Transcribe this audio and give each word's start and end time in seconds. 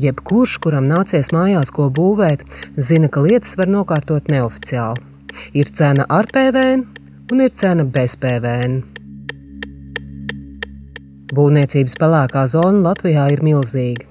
Jebkurš, 0.00 0.56
kuram 0.64 0.86
nācies 0.88 1.32
mājās 1.34 1.72
ko 1.74 1.88
būvēt, 1.92 2.44
zina, 2.76 3.10
ka 3.12 3.20
lietas 3.24 3.56
var 3.60 3.68
nokārtot 3.68 4.30
neoficiāli. 4.32 5.02
Ir 5.56 5.68
cena 5.76 6.06
ar 6.08 6.28
PVN 6.30 6.86
un 7.32 7.42
ir 7.44 7.52
cena 7.54 7.84
bez 7.84 8.16
PVN. 8.20 8.78
Būvniecības 11.34 11.98
pelēkā 12.00 12.46
zona 12.50 12.80
Latvijā 12.88 13.26
ir 13.34 13.44
milzīga. 13.46 14.08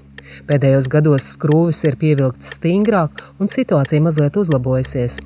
Pēdējos 0.47 0.87
gados 0.93 1.25
skrūvis 1.33 1.81
ir 1.89 1.97
pievilkts 1.99 2.53
stingrāk 2.59 3.23
un 3.41 3.49
situācija 3.51 4.03
mazliet 4.05 4.37
uzlabojusies. 4.39 5.17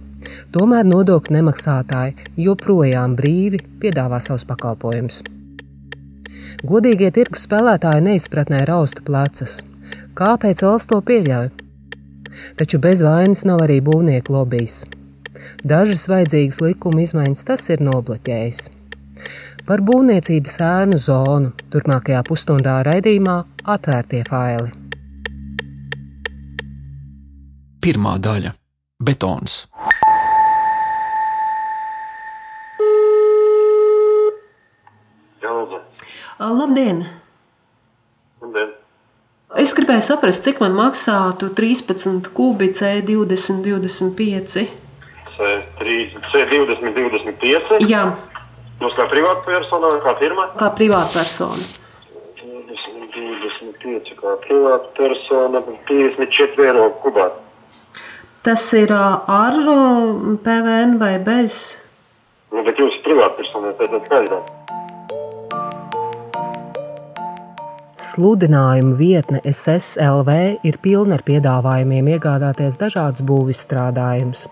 Tomēr 0.56 0.88
nodokļu 0.88 1.36
nemaksātāji 1.36 2.16
joprojām 2.46 3.18
brīvi 3.20 3.60
piedāvā 3.84 4.22
savus 4.24 4.48
pakalpojumus. 4.48 5.20
Godīgie 6.64 7.12
tirgus 7.12 7.44
spēlētāji 7.50 8.08
neizpratnē 8.08 8.64
rausta 8.70 9.04
plecus. 9.04 9.60
Kāpēc 10.14 10.60
valsts 10.62 10.92
to 10.92 11.00
pieļauj? 11.02 11.48
Taču 12.60 12.78
bez 12.82 13.02
vainas 13.02 13.42
nav 13.50 13.64
arī 13.66 13.80
būvnieku 13.82 14.36
lobbyis. 14.36 14.84
Dažas 15.66 16.06
vajadzīgas 16.12 16.60
likuma 16.62 17.02
izmaiņas 17.02 17.42
tas 17.48 17.66
ir 17.74 17.82
nobloķējis. 17.82 18.60
Par 19.66 19.82
būvniecības 19.82 20.60
ēnu 20.68 21.00
zonu 21.02 21.50
turpmākajā 21.74 22.22
pusstundā 22.28 22.76
raidījumā 22.86 23.40
atvērtie 23.74 24.22
faili. 24.30 24.70
Pirmā 27.82 28.14
daļa- 28.22 28.54
betons. 29.08 29.66
Labdien! 35.42 35.84
Labdien. 36.40 37.06
Gribēju 39.94 40.10
saprast, 40.10 40.42
cik 40.42 40.58
man 40.58 40.72
maksātu 40.74 41.52
13 41.54 42.32
kubi 42.34 42.72
C20, 42.74 43.60
25. 43.62 44.64
C3, 45.36 45.98
C20, 46.34 46.96
25. 46.98 47.86
Jā, 47.86 48.02
Mums 48.80 48.96
kā 48.98 49.06
privātpersona 49.12 49.92
vai 49.92 50.00
kā 50.02 50.16
firma? 50.18 50.48
kā 50.58 50.72
privātpersona. 50.80 51.68
20, 52.42 53.14
25 53.14 54.18
kā 54.18 54.34
privātpersona, 54.48 55.62
54 55.62 56.66
eiro 56.72 56.90
kubā. 57.06 57.30
Tas 58.42 58.66
ir 58.74 58.96
ar 58.98 59.62
PVN 60.42 60.98
vai 61.06 61.20
bez? 61.22 61.78
Nu, 62.50 62.66
bet 62.66 62.82
jūs 62.82 62.98
privātpersona, 63.06 63.78
tad 63.78 63.94
skaidrā. 64.10 64.42
Sludinājuma 67.94 68.96
vietne 68.98 69.40
SSLV 69.46 70.34
ir 70.66 70.80
pilna 70.82 71.20
ar 71.20 71.22
piedāvājumiem 71.28 72.08
iegādāties 72.16 72.80
dažādas 72.82 73.22
būvis 73.22 73.62
strādājumus. 73.68 74.48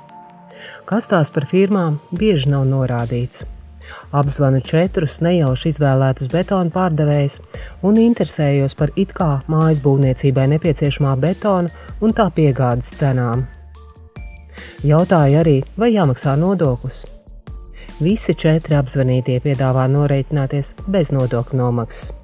Kas 0.86 1.10
tās 1.10 1.34
par 1.34 1.48
firmām 1.50 1.98
bieži 2.14 2.52
nav 2.54 2.68
norādīts. 2.70 3.48
Apzvanu 4.14 4.62
četrus 4.62 5.18
nejauši 5.26 5.72
izvēlētus 5.74 6.30
betona 6.30 6.70
pārdevējus 6.70 7.40
un 7.82 7.98
interesējos 7.98 8.78
par 8.78 8.94
it 8.96 9.16
kā 9.18 9.32
mājas 9.50 9.82
būvniecībai 9.82 10.46
nepieciešamā 10.54 11.16
betona 11.26 11.74
un 12.00 12.14
tā 12.14 12.30
piegādes 12.38 12.94
cenām. 13.02 13.48
Jautāju 14.86 15.42
arī, 15.42 15.58
vai 15.82 15.96
jāmaksā 15.96 16.38
nodoklis. 16.38 17.04
Visi 18.02 18.38
četri 18.38 18.78
apzvanītie 18.78 19.42
piedāvā 19.42 19.90
norēķināties 19.90 20.76
bez 20.94 21.10
nodokļu 21.14 21.66
nomaksas. 21.66 22.21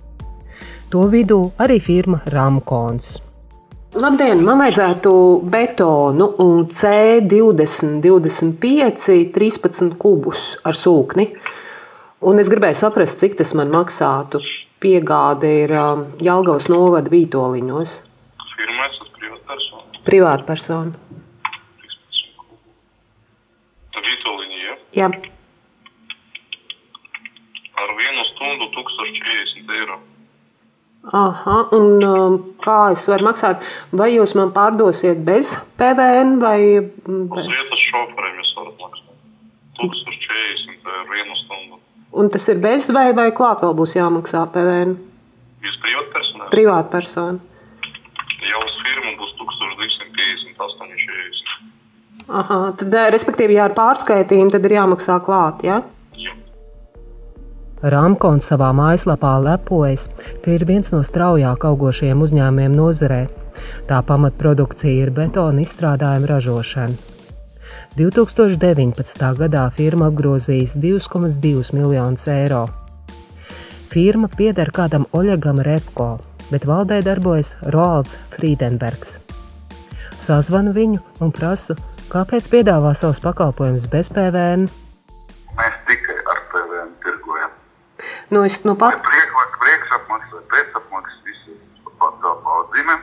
To 0.88 1.02
vidū 1.12 1.42
arī 1.60 1.82
firma 1.84 2.22
Ramkons. 2.32 3.18
Labdien, 3.98 4.40
man 4.46 4.62
vajadzētu 4.62 5.12
betonu 5.52 6.30
un 6.44 6.62
C20, 6.72 7.98
25, 8.06 9.18
13 9.36 9.98
kubus 10.00 10.46
ar 10.64 10.78
sūkni. 10.80 11.26
Un 12.32 12.40
es 12.40 12.48
gribēju 12.54 12.80
saprast, 12.80 13.20
cik 13.20 13.36
tas 13.42 13.52
man 13.60 13.74
maksātu. 13.74 14.40
Piegāde 14.80 15.52
ir 15.66 15.76
um, 15.76 16.08
Jālgavas 16.24 16.70
novada 16.72 17.12
Vītoliņos. 17.12 18.00
Firma 18.56 18.88
esat 18.88 19.12
privātpersona. 19.20 20.04
Privātpersona. 20.08 21.22
Tad 23.92 24.12
Vitoļiņa, 24.14 24.62
ja? 24.64 24.78
Jā, 25.02 25.12
Ar 27.78 27.92
vienu 28.00 28.24
stundu 28.32 28.72
1040 28.74 29.76
eiro. 29.82 30.00
Aha, 31.16 31.58
un 31.72 32.04
um, 32.04 32.34
kā 32.60 32.92
es 32.92 33.06
varu 33.08 33.30
maksāt? 33.30 33.64
Vai 33.96 34.10
jūs 34.12 34.34
man 34.36 34.52
pārdosiet 34.56 35.22
bez 35.24 35.54
PVN 35.80 36.36
vai 36.42 36.60
Uz 36.84 37.30
bez? 37.32 37.48
vietas 37.48 37.84
šoferiem 37.86 38.42
jūs 38.42 38.52
varat 38.58 38.82
maksāt. 38.84 39.14
1040 39.80 40.92
ar 40.92 41.06
vienu 41.14 41.38
stundu. 41.44 41.80
Un 42.12 42.32
tas 42.34 42.48
ir 42.52 42.60
bez 42.60 42.90
vai, 42.92 43.14
vai 43.16 43.30
klāt 43.32 43.64
vēl 43.64 43.76
būs 43.80 43.96
jāmaksā 43.96 44.44
PVN? 44.52 44.98
Jūs 45.64 45.80
privātpersonā? 45.86 46.50
Privātpersona. 46.52 47.40
Jau 48.52 48.64
uz 48.66 48.76
firmu 48.84 49.16
būs 49.22 49.32
1258 49.40 50.92
40. 51.08 51.48
Aha, 52.28 52.60
tad, 52.76 52.96
respektīvi, 53.16 53.56
ja 53.56 53.70
ar 53.70 53.76
pārskaitījumu, 53.78 54.52
tad 54.52 54.68
ir 54.68 54.76
jāmaksā 54.76 55.22
klāt, 55.24 55.64
ja? 55.64 55.86
Rāmkons 57.82 58.48
savā 58.50 58.72
mājaslapā 58.74 59.36
lepojas, 59.44 60.08
ka 60.42 60.56
ir 60.56 60.66
viens 60.66 60.90
no 60.94 61.04
straujāk 61.06 61.68
augošajiem 61.70 62.24
uzņēmumiem 62.26 62.74
nozarē. 62.74 63.28
Tā 63.90 64.00
pamatprodukcija 64.06 65.06
ir 65.06 65.12
betona 65.14 65.62
izstrādājuma 65.62 66.32
ražošana. 66.32 66.98
2019. 67.98 69.30
gadā 69.38 69.68
firma 69.74 70.10
apgrozījis 70.12 70.78
2,2 70.82 71.74
miljonus 71.78 72.28
eiro. 72.30 72.66
Firma 73.90 74.30
pieder 74.30 74.70
kādam 74.74 75.06
Oļegam 75.14 75.62
Repko, 75.66 76.18
bet 76.52 76.66
valdē 76.70 77.00
darbojas 77.06 77.56
Roalds 77.74 78.18
Friedenbergs. 78.34 79.18
Sazvanu 80.18 80.74
viņu 80.74 81.02
un 81.22 81.34
prasu, 81.34 81.78
kāpēc 82.10 82.50
piedāvā 82.54 82.94
savus 82.98 83.22
pakalpojumus 83.22 83.86
bez 83.92 84.10
PVN. 84.14 84.68
Nu, 88.30 88.44
es 88.44 88.64
nu 88.64 88.76
pat 88.76 89.00
Priekš, 89.08 89.54
priekšapmaksas, 89.62 90.42
pēcapmaksas, 90.52 91.20
visi 91.24 91.54
pat 92.00 92.18
tā 92.24 92.34
paudzīme. 92.44 92.96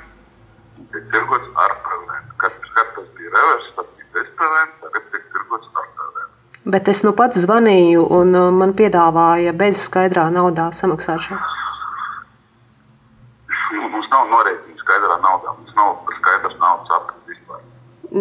Tiek 0.92 1.06
tirgots 1.14 1.48
ar 1.64 1.72
PVN. 1.84 2.26
Kad, 2.42 2.58
kad 2.74 2.90
tas 2.96 3.06
bija 3.16 3.32
revers, 3.32 3.70
tad 3.76 3.88
bija 3.96 4.10
bez 4.18 4.28
PVN, 4.36 4.74
tagad 4.82 5.06
tiek 5.14 5.24
tirgots 5.32 5.70
ar 5.80 5.88
PVN. 5.96 6.28
Bet 6.76 6.90
es 6.92 7.00
nu 7.06 7.14
pats 7.16 7.40
zvanīju, 7.40 8.04
un 8.18 8.36
uh, 8.36 8.50
man 8.52 8.76
piedāvāja 8.76 9.56
bez 9.56 9.80
skaidrā 9.86 10.26
naudā 10.34 10.68
samaksāt 10.76 11.24
šo. 11.28 11.40
Nu, 13.72 13.88
Mums 13.88 14.12
nav 14.12 14.28
norēķina 14.28 14.76
skaidrā 14.84 15.16
naudā, 15.24 15.56
mums 15.56 15.72
nav 15.80 15.96
skaidrs 16.20 16.60
naudas 16.60 16.96
apgabals 16.98 17.32
vispār. 17.32 17.64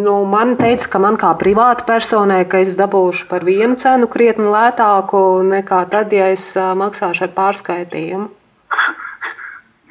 Nu, 0.04 0.14
man 0.28 0.56
teica, 0.60 0.88
ka 0.92 0.98
man 1.04 1.16
kā 1.20 1.30
privāta 1.40 1.86
personai, 1.88 2.42
ka 2.50 2.58
es 2.64 2.74
dabūšu 2.80 3.28
par 3.30 3.44
vienu 3.46 3.76
cenu 3.80 4.08
krietni 4.14 4.48
lētāku 4.50 5.20
nekā 5.52 5.80
tad, 5.92 6.12
ja 6.12 6.26
es 6.34 6.44
maksāšu 6.82 7.28
ar 7.28 7.32
pārskaitījumu. 7.40 8.28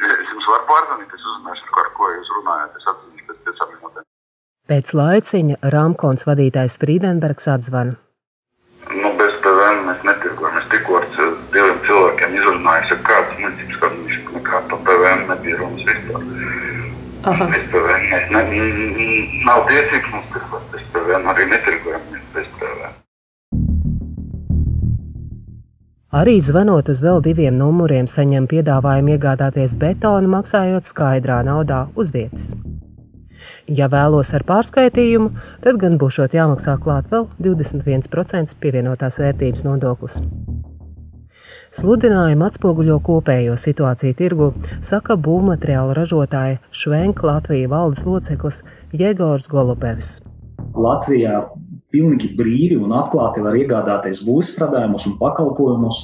Es 0.03 0.27
jums 0.27 0.47
varu 0.51 0.65
pārzvanīt, 0.67 1.11
es 1.15 1.21
uzzināšu, 1.31 1.67
ar 1.79 1.85
ko 1.95 2.07
jūs 2.11 2.29
runājat. 2.37 2.73
Es 2.79 2.87
atzīšu 2.91 3.27
pēc 3.29 3.37
piecām 3.45 3.69
minūtēm. 3.71 4.05
Pēc 4.71 4.89
laiciņa 4.99 5.55
Rāmkons 5.75 6.25
vadītājs 6.27 6.75
Friedenbergs 6.81 7.47
atzvana. 7.53 7.93
Nu, 8.99 9.11
bez 9.21 9.37
PVN 9.45 9.79
mēs 9.87 10.03
netirgojam. 10.09 10.57
Es 10.59 10.67
tikko 10.73 10.97
ar 10.99 11.07
c- 11.15 11.29
diviem 11.55 11.79
cilvēkiem 11.87 12.35
izrunāju, 12.41 12.89
ka 12.89 12.97
kāds 13.13 13.39
municipāls, 13.39 13.79
ka 13.85 13.91
viņš 13.95 14.19
nekā 14.35 14.61
par 14.73 14.83
PVN 14.89 15.23
nebija 15.31 15.61
runas 15.61 15.87
vispār. 15.87 16.27
Aha. 17.23 17.45
Bez 17.47 17.69
PVN 17.71 18.09
mēs 18.11 18.25
ne, 18.35 18.41
nav 19.47 19.61
tiesības 19.69 20.09
mums 20.11 20.31
tirgot 20.33 20.65
bez 20.73 20.83
PVN, 20.91 21.29
arī 21.31 21.45
netirgojam 21.53 22.03
mēs 22.11 22.25
bez 22.35 22.49
PVN. 22.59 22.97
Arī 26.19 26.35
zvanot 26.43 26.91
uz 26.91 26.99
vēl 27.01 27.23
diviem 27.25 27.55
numuriem, 27.57 28.09
saņem 28.11 28.45
piedāvājumu 28.51 29.15
iegādāties 29.15 29.77
betonu, 29.79 30.29
maksājot 30.35 30.85
skaidrā 30.85 31.39
naudā 31.47 31.85
uz 31.95 32.11
vietas. 32.13 32.51
Ja 33.71 33.87
vēlos 33.87 34.33
ar 34.35 34.43
pārskaitījumu, 34.47 35.31
tad 35.63 35.79
gan 35.79 35.95
būšot 36.01 36.35
jāmaksā 36.35 36.75
klāt 36.83 37.07
vēl 37.11 37.29
21% 37.39 38.59
pievienotās 38.59 39.23
vērtības 39.23 39.63
nodoklis. 39.65 40.19
Sludinājumi 41.73 42.45
atspoguļo 42.45 42.99
kopējo 43.01 43.55
situāciju 43.57 44.13
tirgu, 44.13 44.47
saka 44.85 45.15
būvmateriālu 45.17 45.95
ražotāja 45.97 46.59
Švenka 46.69 47.25
Latvijas 47.25 47.71
valdes 47.71 48.03
loceklis 48.05 48.59
Jēgors 48.93 49.47
Golubevs. 49.49 50.19
Latvijā 50.77 51.39
pilnīgi 51.89 52.29
brīvi 52.37 52.77
un 52.77 52.93
atklāti 52.93 53.41
var 53.41 53.57
iegādāties 53.57 54.21
būvstrādājumus 54.27 55.07
un 55.09 55.15
pakalpojumus, 55.17 56.03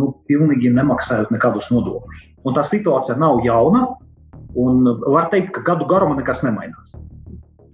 nu, 0.00 0.08
pilnīgi 0.24 0.72
nemaksājot 0.72 1.36
nekādus 1.36 1.68
nodokļus. 1.74 2.24
Un 2.48 2.56
tā 2.56 2.64
situācija 2.64 3.18
nav 3.20 3.44
jauna. 3.44 3.84
Un 4.56 4.88
var 5.04 5.28
teikt, 5.28 5.52
ka 5.52 5.66
gadu 5.68 5.84
garumā 5.90 6.16
nekas 6.16 6.40
nemainās. 6.46 6.96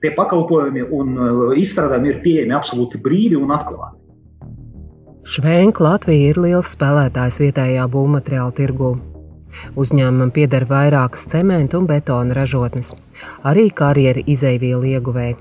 Tie 0.02 0.10
pakalpojumi 0.18 0.82
un 0.98 1.14
izstrādājumi 1.62 2.10
ir 2.10 2.22
pieejami 2.26 2.58
absolūti 2.58 2.98
brīvi 3.06 3.38
un 3.38 3.54
atklāti. 3.54 3.99
Švenka 5.20 5.84
Latvija 5.84 6.30
ir 6.32 6.38
liels 6.40 6.70
spēlētājs 6.72 7.36
vietējā 7.42 7.84
būvmateriālu 7.92 8.54
tirgū. 8.56 8.90
Uzņēmumam 9.76 10.30
pieder 10.32 10.64
vairākas 10.64 11.26
cementu 11.28 11.76
un 11.82 11.88
betona 11.90 12.32
ražotnes, 12.38 12.94
arī 13.44 13.66
karjeru 13.68 14.22
izēvielu 14.24 14.94
ieguvēji. 14.94 15.36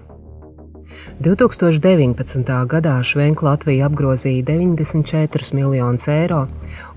2019. 1.23 2.51
gadā 2.73 2.97
Švenka 3.07 3.45
Latvija 3.47 3.87
apgrozīja 3.87 4.43
94 4.49 5.55
miljonus 5.55 6.09
eiro 6.11 6.41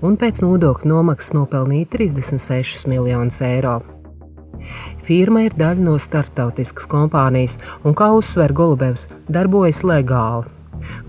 un 0.02 0.19
pēc 0.19 0.40
nodokļu 0.43 0.90
nomaksas 0.90 1.37
nopelnīja 1.38 1.87
36 1.93 2.88
miljonus 2.90 3.38
eiro. 3.46 3.76
Firma 5.06 5.44
ir 5.46 5.55
daļa 5.55 5.87
no 5.87 5.94
starptautiskas 6.02 6.90
kompānijas 6.90 7.61
un, 7.85 7.94
kā 7.94 8.11
uzsver 8.11 8.55
Golubevs, 8.58 9.06
darbojas 9.31 9.85
legāli. 9.87 10.50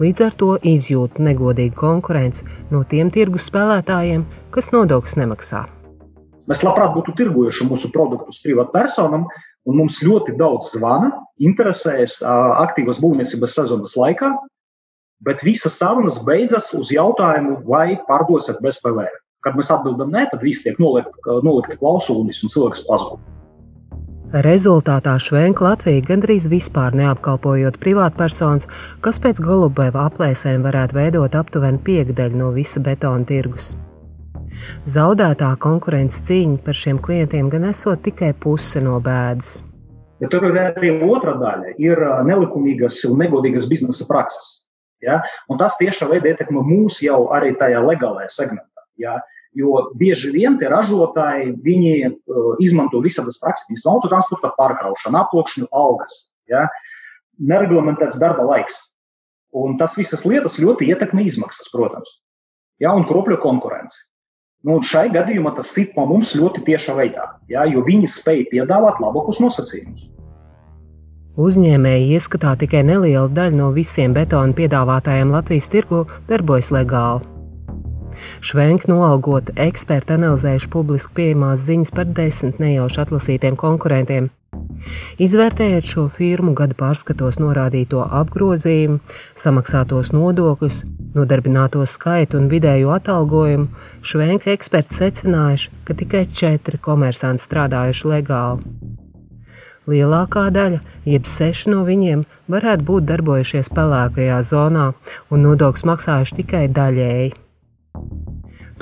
Līdz 0.01 0.25
ar 0.25 0.37
to 0.39 0.51
izjūt 0.59 1.19
negodīgu 1.23 1.77
konkurenci 1.79 2.47
no 2.73 2.83
tiem 2.87 3.11
tirgus 3.13 3.49
spēlētājiem, 3.51 4.25
kas 4.53 4.71
nodokļus 4.75 5.17
nemaksā. 5.21 5.63
Mēs 6.49 6.63
labprāt 6.65 6.91
būtu 6.95 7.13
tirgojuši 7.19 7.69
mūsu 7.69 7.89
produktus 7.93 8.41
privātpersonām, 8.43 9.27
un 9.63 9.77
mums 9.79 10.01
ļoti 10.03 10.35
daudz 10.39 10.73
zvana, 10.75 11.13
interesējas 11.39 12.19
aktīvas 12.25 12.99
būvniecības 13.03 13.55
sezonas 13.61 13.95
laikā, 13.95 14.33
bet 15.23 15.43
visas 15.47 15.77
sarunas 15.79 16.19
beidzas 16.27 16.73
uz 16.75 16.91
jautājumu, 16.91 17.61
vai 17.69 17.95
pārdosiet 18.09 18.59
bez 18.65 18.81
PVR. 18.83 19.21
Kad 19.43 19.55
mēs 19.59 19.71
atbildam 19.71 20.11
nē, 20.11 20.27
tad 20.31 20.43
viss 20.43 20.63
tiek 20.67 20.79
nolikti 20.79 21.79
klausulīs 21.79 22.43
un 22.43 22.51
cilvēks 22.51 22.83
pazūd. 22.89 23.23
Rezultātā 24.33 25.11
Švenka 25.21 25.61
Latvija 25.61 26.01
gandrīz 26.07 26.47
vispār 26.49 26.95
neapkalpojot 26.97 27.75
privātpersonas, 27.77 28.65
kas 29.05 29.19
pēc 29.21 29.37
Golubeva 29.45 30.07
aplēsēm 30.09 30.63
varētu 30.65 30.97
veidot 30.97 31.35
aptuveni 31.37 31.77
piekdaļu 31.85 32.39
no 32.39 32.47
visa 32.55 32.81
betona 32.81 33.27
tirgus. 33.29 33.75
Zaudētā 34.89 35.51
konkurences 35.61 36.25
cīņa 36.25 36.63
par 36.65 36.79
šiem 36.79 36.97
klientiem 37.05 37.51
gan 37.53 37.67
esot 37.69 38.01
tikai 38.07 38.31
puse 38.33 38.81
no 38.81 38.97
bēdas. 39.05 39.59
Bet 40.17 40.33
tur 40.33 40.49
ir 40.49 40.57
arī 40.63 40.95
otra 41.05 41.35
daļa- 41.37 41.75
ir 41.91 42.01
nelikumīgas 42.25 43.05
un 43.11 43.21
negodīgas 43.21 43.69
biznesa 43.69 44.09
prakses. 44.09 44.65
Ja? 45.05 45.21
Un 45.47 45.61
tas 45.61 45.77
tiešā 45.77 46.09
veidā 46.09 46.33
ietekmē 46.33 46.65
mūs 46.65 47.03
jau 47.05 47.29
arī 47.29 47.53
tajā 47.53 47.85
legālajā 47.85 48.33
segmentā. 48.33 48.81
Ja? 48.97 49.19
Jo 49.57 49.89
bieži 49.99 50.31
vien 50.33 50.55
tie 50.57 50.69
ražotāji 50.71 51.51
viņi, 51.61 51.93
uh, 52.09 52.53
izmanto 52.63 53.01
visādas 53.03 53.37
prakses, 53.41 53.83
no 53.85 53.97
autotransporta 53.97 54.49
pārkraušanu, 54.57 55.19
aploksņu, 55.19 55.67
algas, 55.69 56.31
ja? 56.49 56.65
nereglamentēts 57.37 58.19
darba 58.21 58.45
laiks. 58.49 58.79
Un 59.53 59.77
tas 59.77 59.93
visas 59.97 60.25
lietas 60.25 60.57
ļoti 60.61 60.89
ietekmē 60.89 61.27
izmaksas, 61.29 61.69
protams, 61.73 62.09
ja? 62.81 62.95
un 62.97 63.05
kropļo 63.09 63.37
konkurenci. 63.45 64.01
Nu, 64.63 64.79
šai 64.79 65.09
gadījumā 65.11 65.51
tas 65.57 65.73
sit 65.75 65.97
no 65.99 66.05
mums 66.07 66.31
ļoti 66.39 66.63
tiešā 66.69 66.95
veidā, 66.97 67.27
ja? 67.51 67.67
jo 67.69 67.83
viņi 67.85 68.09
spēj 68.09 68.47
piedāvāt 68.53 69.01
labākus 69.03 69.43
nosacījumus. 69.43 70.07
Uzņēmēji 71.33 72.11
ieskatā 72.13 72.53
tikai 72.61 72.83
neliela 72.85 73.25
daļa 73.25 73.57
no 73.57 73.71
visiem 73.73 74.13
betona 74.13 74.53
piedāvātājiem 74.53 75.33
Latvijas 75.33 75.69
tirgu 75.73 76.03
darbojas 76.29 76.69
legāli. 76.75 77.32
Švenk 78.43 78.87
noalgota 78.91 79.55
eksperti 79.67 80.17
analizējuši 80.17 80.71
publiski 80.73 81.19
pieejamās 81.19 81.65
ziņas 81.67 81.93
par 81.95 82.07
desmit 82.21 82.61
nejauši 82.63 83.03
atlasītiem 83.05 83.59
konkurentiem. 83.59 84.31
Izvērtējot 85.23 85.87
šo 85.87 86.03
firmu 86.11 86.53
gada 86.57 86.75
pārskatos 86.77 87.39
norādīto 87.41 88.03
apgrozījumu, 88.21 88.99
samaksātos 89.39 90.11
nodokļus, 90.13 90.81
nodarbināto 91.17 91.85
skaitu 91.89 92.39
un 92.41 92.49
vidējo 92.51 92.93
atalgojumu, 92.97 93.69
Švenka 94.03 94.51
eksperti 94.53 94.99
secinājuši, 94.99 95.71
ka 95.87 95.97
tikai 96.01 96.25
četri 96.41 96.81
komersanti 96.81 97.45
strādājuši 97.45 98.11
legāli. 98.13 98.75
Lielākā 99.89 100.45
daļa, 100.55 100.79
jeb 101.11 101.25
seši 101.27 101.73
no 101.73 101.81
viņiem, 101.87 102.23
varētu 102.51 102.87
būt 102.87 103.07
darbojušies 103.09 103.71
pelēkajā 103.75 104.39
zonā 104.47 104.91
un 105.29 105.43
nodokļus 105.43 105.87
maksājuši 105.89 106.37
tikai 106.39 106.67
daļēji. 106.71 107.33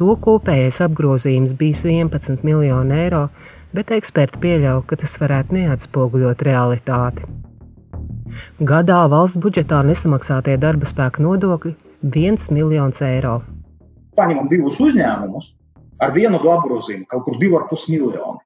To 0.02 0.16
kopējais 0.18 0.80
apgrozījums 0.82 1.52
bijis 1.54 1.84
11 1.86 2.42
miljoni 2.42 2.96
eiro, 3.04 3.28
bet 3.70 3.92
eksperti 3.94 4.40
pieļauj, 4.42 4.80
ka 4.90 4.98
tas 4.98 5.12
varētu 5.22 5.54
neatspoguļot 5.54 6.40
realitāti. 6.48 7.28
Gadā 8.72 9.04
valsts 9.12 9.38
budžetā 9.44 9.84
nesamaksātie 9.86 10.56
darba 10.64 10.90
spēka 10.90 11.22
nodokļi- 11.22 11.76
1 12.16 12.50
miljons 12.58 13.02
eiro. 13.06 13.36
Paņemam 14.18 14.50
divus 14.50 14.80
uzņēmumus 14.88 15.52
ar 16.00 16.16
vienotu 16.18 16.50
apgrozījumu, 16.50 17.06
kaut 17.06 17.24
kur 17.28 17.38
2,5 17.38 17.86
miljoni. 17.94 18.42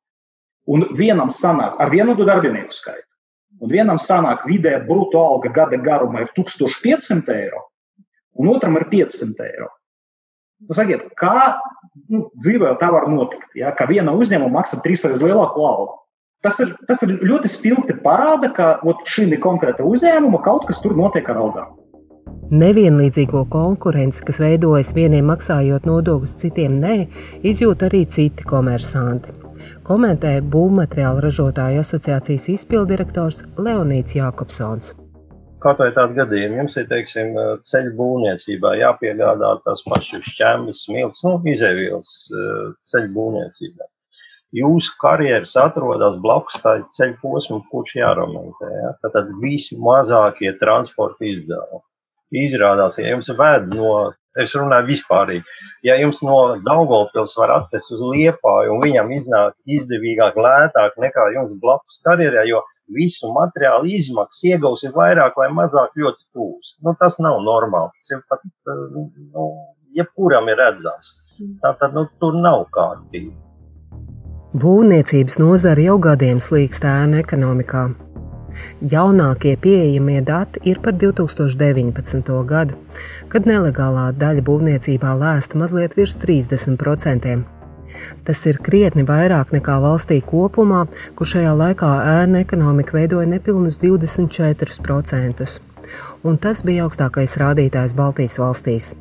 Un 0.67 0.85
vienam 0.99 1.31
sanāk 1.31 1.79
ar 1.79 1.89
vienotu 1.89 2.27
darbinieku 2.27 2.75
skaitu. 2.81 3.07
Un 3.61 3.69
vienam 3.69 3.97
sanāk 4.09 4.43
vidēja 4.43 4.83
brutto 4.85 5.23
alga 5.23 5.53
gada 5.61 5.77
garumā 5.77 6.27
ir 6.27 6.35
1500 6.35 7.33
eiro, 7.39 7.63
un 8.35 8.47
otram 8.57 8.75
ir 8.75 8.89
500 8.91 9.39
eiro. 9.39 9.71
Nu, 10.63 10.75
sakiet, 10.77 11.03
kā 11.19 11.57
nu, 12.09 12.29
dzīvē 12.39 12.75
tā 12.79 12.89
var 12.93 13.09
notikt? 13.11 13.49
Ja, 13.59 13.73
ka 13.75 13.87
viena 13.89 14.15
uzņēmuma 14.15 14.61
maksā 14.61 14.79
trīsreiz 14.83 15.23
lielāku 15.23 15.65
algu. 15.67 15.95
Tas 16.45 16.59
ir, 16.61 16.75
tas 16.87 17.01
ir 17.01 17.15
ļoti 17.25 17.49
spilgti 17.49 17.95
parāda, 18.03 18.51
ka 18.53 18.75
šī 19.09 19.27
konkrēta 19.41 19.85
uzņēmuma 19.87 20.43
kaut 20.45 20.67
kas 20.69 20.81
tur 20.83 20.93
notiek 20.97 21.27
ar 21.33 21.41
algām. 21.41 21.73
Nevienlīdzīgo 22.53 23.41
konkurenci, 23.49 24.21
kas 24.27 24.37
veidojas 24.37 24.91
vieniem 24.93 25.25
maksājot 25.31 25.87
nodokļus, 25.89 26.35
citiem 26.43 26.77
nē, 26.83 26.97
izjūt 27.41 27.87
arī 27.87 28.03
citi 28.05 28.45
komersanti. 28.45 29.33
Komentē 29.87 30.35
būvmateriālu 30.53 31.23
ražotāju 31.25 31.81
asociācijas 31.81 32.45
izpildirektors 32.53 33.41
Leonīts 33.57 34.17
Jākopsons. 34.19 34.93
Kaut 35.65 35.79
vai 35.81 35.88
tādu 35.95 36.13
gadījumu 36.13 36.59
jums 36.59 36.75
ir, 36.77 36.83
teiksim, 36.91 37.31
ceļu 37.65 37.95
būvniecībā 37.97 38.75
jāpiegādā 38.77 39.56
tās 39.65 39.81
pašas 39.89 40.27
šķēmas, 40.29 40.83
smilts, 40.85 41.23
nu, 41.25 41.39
izēvielas 41.50 42.12
eh, 42.29 42.67
ceļu 42.91 43.09
būvniecībā. 43.15 43.88
Jūsu 44.56 44.94
karjeras 45.01 45.56
atrodas 45.57 46.19
blakus 46.21 46.62
tā 46.62 46.75
ceļu 46.98 47.17
posmu, 47.24 47.57
kurš 47.72 47.95
jāremontē. 47.98 48.69
Ja? 48.75 48.91
Tad 49.07 49.34
visi 49.41 49.79
mazākie 49.81 50.53
transporta 50.62 51.25
izdevumi. 51.31 51.81
Izrādās, 52.45 53.00
ja 53.01 53.15
jums 53.15 53.34
ved 53.39 53.67
no, 53.74 53.95
es 54.41 54.53
runāju 54.57 54.89
vispārīgi, 54.91 55.57
ja 55.88 55.98
jums 55.98 56.22
no 56.25 56.38
Daugavpils 56.65 57.36
var 57.39 57.53
atvest 57.55 57.93
uz 57.95 58.05
Liepāju 58.05 58.75
un 58.75 58.81
viņam 58.86 59.12
iznāk 59.17 59.57
izdevīgāk, 59.77 60.38
lētāk 60.45 60.98
nekā 61.01 61.29
jums 61.39 61.57
blakus 61.62 62.01
karjerā, 62.05 62.45
jo 62.50 62.62
visu 62.94 63.32
materiālu 63.34 63.89
izmaksas 63.98 64.44
iegūs 64.51 64.86
ir 64.86 64.94
vairāk 64.96 65.38
vai 65.39 65.50
mazāk 65.54 65.96
ļoti 65.98 66.22
tūs. 66.36 66.75
Nu, 66.86 66.96
tas 67.00 67.18
nav 67.24 67.42
normāli. 67.46 67.94
Tas 68.00 68.18
ir 68.18 68.24
pat, 68.30 68.46
nu, 68.94 69.48
jebkuram 69.98 70.50
ir 70.51 70.60
redzams. 70.62 71.15
Tā 71.63 71.74
tad 71.80 71.96
nu, 71.98 72.06
tur 72.22 72.38
nav 72.39 72.68
kārtība. 72.75 73.34
Būvniecības 74.56 75.36
nozara 75.42 75.84
jau 75.84 75.98
gadiem 76.00 76.39
slīkst 76.39 76.86
ēnu 76.88 77.20
ekonomikā. 77.20 77.89
Jaunākie 78.80 79.58
pieejamie 79.60 80.22
dati 80.24 80.62
ir 80.70 80.80
par 80.84 80.96
2019. 80.96 82.32
gadu, 82.48 82.77
kad 83.27 83.50
nelegālā 83.50 84.13
daļa 84.15 84.46
būvniecībā 84.48 85.12
lēsta 85.20 85.60
mazliet 85.60 85.98
virs 86.00 86.15
30%. 86.22 87.54
Tas 88.27 88.46
ir 88.50 88.62
krietni 88.65 89.06
vairāk 89.08 89.54
nekā 89.56 89.77
valstī 89.84 90.22
kopumā, 90.25 90.86
kur 91.15 91.30
šajā 91.30 91.56
laikā 91.58 91.92
ēna 92.22 92.44
ekonomika 92.46 92.98
veidoja 92.98 93.30
nepilnus 93.30 93.82
24%, 93.84 95.60
un 96.24 96.42
tas 96.42 96.63
bija 96.65 96.88
augstākais 96.88 97.38
rādītājs 97.42 97.98
Baltijas 97.98 98.39
valstīs. 98.42 98.96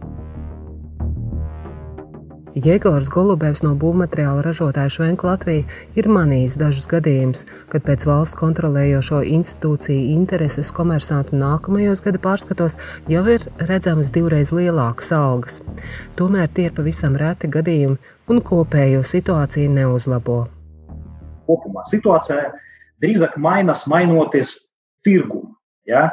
Jēgors 2.54 3.08
Golubevs 3.10 3.64
no 3.66 3.72
būvmateriāla 3.74 4.44
ražotāja 4.46 4.92
Švenka 4.94 5.26
Latvija 5.26 5.64
ir 5.98 6.06
manījis 6.06 6.54
dažus 6.60 6.84
gadījumus, 6.86 7.40
kad 7.72 7.82
pēc 7.82 8.04
valsts 8.06 8.38
kontrolējošo 8.38 9.24
institūciju 9.26 10.12
intereses 10.14 10.70
komersantu 10.76 11.34
nākamajos 11.40 12.04
gada 12.04 12.22
pārskatos 12.22 12.78
jau 13.10 13.24
ir 13.34 13.42
redzamas 13.66 14.14
divreiz 14.14 14.54
lielākas 14.54 15.10
algas. 15.16 15.58
Tomēr 16.14 16.46
tie 16.54 16.68
ir 16.68 16.76
pavisam 16.78 17.18
reti 17.18 17.50
gadījumi, 17.50 17.98
un 18.30 18.40
kopējo 18.40 19.02
situāciju 19.04 19.72
neuzlabo. 19.74 20.44
Kopumā 21.48 21.84
situācija 21.88 22.52
drīzāk 23.04 23.36
mainās, 23.40 23.84
mainoties 23.90 24.56
tirgumu. 25.04 25.52
Ja? 25.88 26.08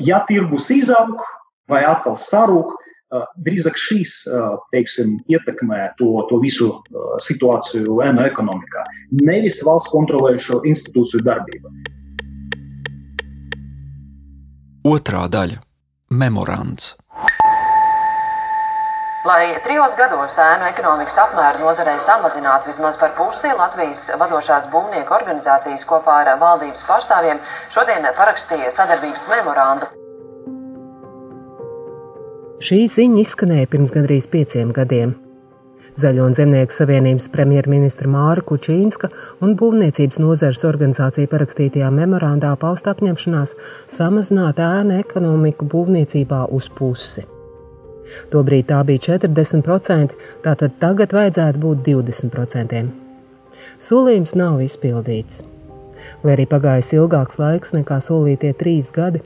ja 0.00 0.22
tirgus 0.28 0.70
izaug 0.72 1.18
vai 1.68 1.82
atkal 1.84 2.16
sarūk, 2.16 2.72
drīzāk 3.44 3.76
šīs 3.80 4.14
teiksim, 4.72 5.18
ietekmē 5.32 5.92
to, 6.00 6.10
to 6.30 6.40
visu 6.40 6.70
situāciju 7.24 8.00
ēnu 8.04 8.24
ekonomikā. 8.24 8.84
nevis 9.24 9.62
valsts 9.64 9.92
kontrolējušo 9.92 10.62
institūciju 10.64 11.24
darbība. 11.24 11.72
Otrā 14.88 15.26
daļa- 15.28 15.60
memorands. 16.22 16.96
Lai 19.28 19.58
trijos 19.60 19.92
gados 19.98 20.38
ēnu 20.40 20.64
ekonomikas 20.70 21.18
apmēru 21.20 21.60
nozarei 21.60 21.98
samazinātu 22.00 22.70
vismaz 22.70 22.96
par 22.96 23.10
pusi, 23.18 23.50
Latvijas 23.58 24.06
vadošās 24.16 24.70
būvnieku 24.72 25.12
organizācijas 25.16 25.84
kopā 25.90 26.14
ar 26.22 26.30
valdības 26.40 26.86
pārstāvjiem 26.88 27.42
šodien 27.74 28.08
parakstīja 28.16 28.72
sadarbības 28.72 29.26
memorandu. 29.34 29.90
Šī 32.64 32.80
ziņa 32.94 33.22
izskanēja 33.26 33.68
pirms 33.74 33.92
gandrīz 33.98 34.30
pieciem 34.32 34.72
gadiem. 34.72 35.12
Zaļo 35.98 36.30
un 36.30 36.36
zemnieku 36.40 36.72
savienības 36.72 37.28
premjerministra 37.34 38.08
Māra 38.08 38.40
Kučīnska 38.48 39.12
un 39.44 39.56
būvniecības 39.60 40.22
nozares 40.24 40.64
organizācija 40.68 41.28
parakstītajā 41.28 41.90
memorandā 41.92 42.56
pausta 42.60 42.96
apņemšanās 42.96 43.58
samazināt 43.92 44.62
ēnu 44.62 45.02
ekonomiku 45.02 45.68
būvniecībā 45.68 46.46
uz 46.48 46.72
pusi. 46.78 47.28
Tobrīd 48.32 48.68
tā 48.70 48.80
bija 48.88 49.04
40%, 49.18 50.16
tātad 50.44 50.80
tagad 50.82 51.14
vajadzētu 51.16 51.62
būt 51.62 51.84
20%. 51.88 52.82
Solījums 53.82 54.34
nav 54.38 54.60
izpildīts. 54.64 55.42
Lai 56.22 56.34
arī 56.36 56.46
pagājis 56.50 56.92
ilgāks 56.96 57.38
laiks 57.42 57.74
nekā 57.74 57.98
solītie 58.02 58.52
trīs 58.58 58.90
gadi, 58.94 59.20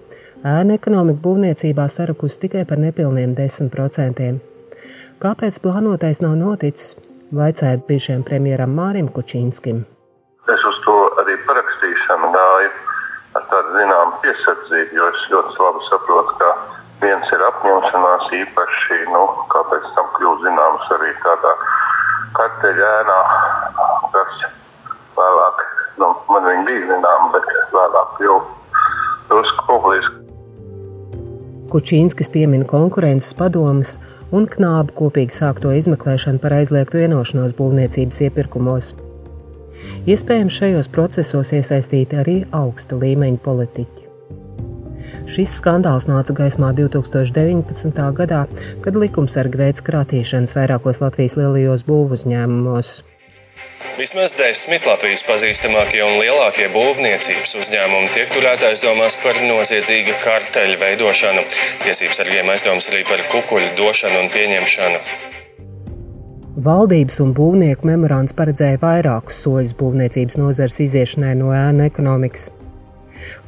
ēna 0.44 0.78
ekonomika 0.80 1.20
būvniecībā 1.24 1.86
sarakusi 1.88 2.46
tikai 2.46 2.64
par 2.68 2.80
nepilniem 2.82 3.36
10%. 3.38 4.32
Kāpēc 5.22 5.58
plānotais 5.62 6.22
nav 6.24 6.36
noticis? 6.40 6.96
Vaicājot 7.32 7.84
bijušajam 7.88 8.24
premjeram 8.28 8.72
Mārim 8.76 9.08
Kučīnskim. 9.08 9.84
Es 10.52 10.64
uz 10.68 10.78
to 10.84 10.96
arī 11.22 11.36
parakstīšanu 11.46 12.32
gāju 12.34 12.72
ar 13.38 13.46
tādu 13.52 13.76
zināmu 13.78 14.18
piesardzību, 14.24 14.98
jo 14.98 15.06
es 15.12 15.22
ļoti 15.32 15.62
labi 15.62 15.86
saprotu, 15.86 16.34
ka 16.40 16.50
Viens 17.02 17.30
ir 17.34 17.42
apņemšanās 17.48 18.28
īpaši, 18.38 18.98
nu, 19.10 19.22
kā 19.50 19.62
pēc 19.70 19.86
tam 19.96 20.10
kļūst 20.16 20.44
zināms 20.46 20.90
arī 20.96 21.10
tādā 21.24 21.52
karteļēnā, 22.38 23.20
kas 24.14 24.44
vēlāk, 25.18 25.64
nu, 25.98 26.10
man 26.30 26.46
viņi 26.46 26.66
bija 26.68 26.90
zinām, 26.92 27.30
bet 27.34 27.48
vēlāk 27.74 28.12
kļūst 28.20 28.84
drusku 29.32 29.66
publiski. 29.70 30.18
Kučīnskis 31.72 32.28
piemin 32.28 32.66
konkurences 32.68 33.32
padomus 33.34 33.96
un 34.30 34.46
knābu 34.54 34.94
kopīgi 34.98 35.34
sākto 35.38 35.72
izmeklēšanu 35.72 36.42
par 36.42 36.58
aizliegtu 36.58 37.00
vienošanos 37.00 37.56
būvniecības 37.56 38.22
iepirkumos. 38.28 38.92
Iespējams, 40.06 40.60
šajos 40.60 40.92
procesos 40.92 41.52
iesaistīti 41.56 42.22
arī 42.22 42.38
augsta 42.62 43.00
līmeņa 43.00 43.42
politiķi. 43.42 44.11
Šis 45.30 45.56
skandāls 45.60 46.08
nāca 46.10 46.34
gaismā 46.36 46.72
2019. 46.76 48.04
gadā, 48.18 48.44
kad 48.84 48.98
likumsargi 48.98 49.60
veids 49.60 49.84
kratīšanas 49.86 50.56
vairākos 50.58 51.02
Latvijas 51.04 51.38
lielajos 51.40 51.86
būvuzņēmumos. 51.88 52.92
Vismaz 53.98 54.32
desmit 54.38 54.86
Latvijas 54.86 55.24
pazīstamākie 55.26 56.00
un 56.04 56.16
lielākie 56.20 56.68
būvniecības 56.72 57.56
uzņēmumi 57.60 58.12
tiek 58.14 58.30
turēti 58.32 58.68
aizdomās 58.70 59.18
par 59.24 59.40
noziedzīga 59.42 60.16
karteļa 60.22 60.78
veidošanu. 60.80 61.44
Tiesības 61.82 62.22
sargiem 62.22 62.48
aizdomas 62.54 62.88
arī 62.92 63.02
par 63.10 63.20
kukuļu 63.34 63.74
došanu 63.82 64.22
un 64.22 64.32
pieņemšanu. 64.32 65.02
Valdības 66.62 67.20
un 67.24 67.30
būvnieku 67.36 67.88
memorands 67.88 68.36
paredzēja 68.38 68.80
vairākus 68.82 69.38
soļus 69.44 69.76
būvniecības 69.78 70.36
nozares 70.40 70.80
iziešanai 70.84 71.36
no 71.40 71.52
ēnu 71.56 71.86
ekonomikas. 71.88 72.50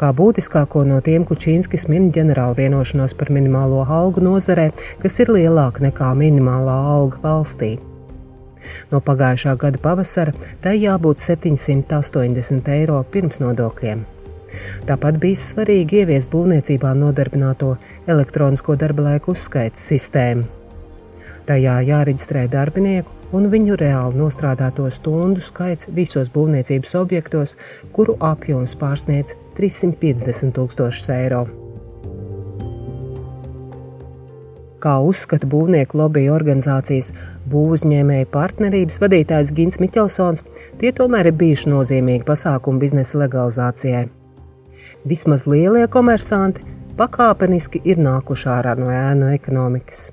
Kā 0.00 0.10
būtiskāko 0.16 0.84
no 0.88 1.00
tiem 1.04 1.24
Kučīnskis 1.28 1.88
min 1.92 2.10
ģenerālu 2.14 2.58
vienošanos 2.60 3.16
par 3.18 3.32
minimālo 3.34 3.82
algu 3.84 4.22
nozarē, 4.24 4.70
kas 5.02 5.18
ir 5.24 5.32
lielāka 5.34 5.84
nekā 5.86 6.12
minimālā 6.18 6.78
alga 6.94 7.22
valstī. 7.24 7.74
No 8.92 9.00
pagājušā 9.04 9.56
gada 9.60 9.80
pavasara 9.82 10.32
tai 10.64 10.78
jābūt 10.78 11.20
780 11.20 12.70
eiro 12.78 13.02
pirms 13.12 13.40
nodokļiem. 13.44 14.04
Tāpat 14.88 15.18
bija 15.22 15.40
svarīgi 15.40 16.02
ieviest 16.02 16.30
būvniecībā 16.32 16.92
nodarbināto 16.98 17.74
elektronisko 18.06 18.76
darba 18.80 19.08
laiku 19.10 19.34
uzskaits 19.34 19.82
sistēmu. 19.90 20.46
Tajā 21.48 21.80
jāreģistrē 21.88 22.46
darbinieku 22.52 23.23
un 23.34 23.50
viņu 23.50 23.76
reāli 23.80 24.20
nostrādāto 24.20 24.86
stundu 24.94 25.42
skaits 25.42 25.90
visos 25.96 26.30
būvniecības 26.34 26.94
objektos, 27.00 27.56
kuru 27.92 28.16
apjoms 28.22 28.76
pārsniedz 28.78 29.34
350 29.58 30.54
tūkstošus 30.54 31.10
eiro. 31.16 31.44
Kā 34.84 34.98
uzskata 35.00 35.48
būvnieku 35.48 35.96
lobby 35.96 36.26
organizācijas 36.28 37.14
būvuzņēmēju 37.48 38.26
partnerības 38.34 39.00
vadītājs 39.00 39.52
Gins 39.56 39.80
Miķelsons, 39.80 40.44
tie 40.80 40.90
tomēr 40.92 41.30
ir 41.30 41.38
bijuši 41.40 41.72
nozīmīgi 41.72 42.26
pasākumi 42.28 42.82
biznesa 42.82 43.22
legalizācijai. 43.22 44.04
Vismaz 45.08 45.46
lielie 45.48 45.86
komersanti 45.88 46.68
pakāpeniski 47.00 47.80
ir 47.88 48.04
nākuši 48.04 48.50
ārā 48.58 48.76
no 48.76 48.92
ēnu 48.92 49.32
ekonomikas. 49.38 50.10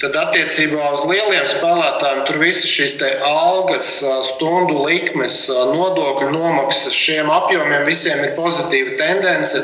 Tad 0.00 0.14
attiecībā 0.16 0.84
uz 0.94 1.02
lieliem 1.10 1.44
spēlētājiem 1.44 2.20
tur 2.24 2.38
visas 2.40 2.70
šīs 2.72 2.94
algas, 3.28 3.88
stundu 4.30 4.78
likmes, 4.86 5.42
nodokļu 5.50 6.30
nomaksas, 6.32 6.96
šiem 6.96 7.28
apjomiem 7.34 7.84
visiem 7.84 8.22
ir 8.24 8.32
pozitīva 8.38 8.96
tendence. 8.96 9.60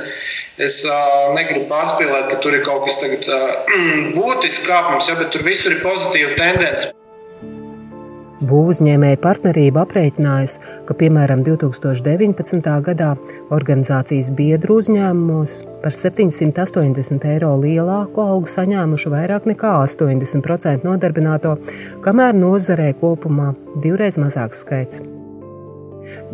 Es 0.60 0.82
uh, 0.88 1.32
negribu 1.36 1.66
pārspīlēt, 1.68 2.28
ka 2.30 2.36
tur 2.44 2.56
ir 2.56 2.62
kaut 2.68 2.84
kas 2.84 3.00
tāds 3.00 3.32
uh, 3.32 3.72
būtisks 4.18 4.68
kāpums, 4.68 5.08
ja, 5.08 5.16
bet 5.20 5.32
tur 5.32 5.44
visur 5.48 5.72
ir 5.72 5.82
pozitīva 5.84 6.36
tendence. 6.36 6.92
Būvuzņēmēja 8.36 9.16
partnerība 9.22 9.86
aprēķinājusi, 9.86 10.58
ka 10.84 10.94
piemēram 11.00 11.40
2019. 11.46 12.66
gadā 12.84 13.14
organizācijas 13.56 14.28
biedru 14.36 14.76
uzņēmumos 14.82 15.54
par 15.80 15.96
780 15.96 17.24
eiro 17.32 17.54
lielāku 17.62 18.20
algu 18.20 18.52
saņēmuši 18.52 19.12
vairāk 19.14 19.48
nekā 19.48 19.70
80% 19.86 20.84
nodarbināto, 20.84 21.54
kamēr 22.04 22.36
nozarē 22.36 22.90
kopumā 23.00 23.54
divreiz 23.80 24.20
mazāks 24.20 24.60
skaits. 24.66 25.00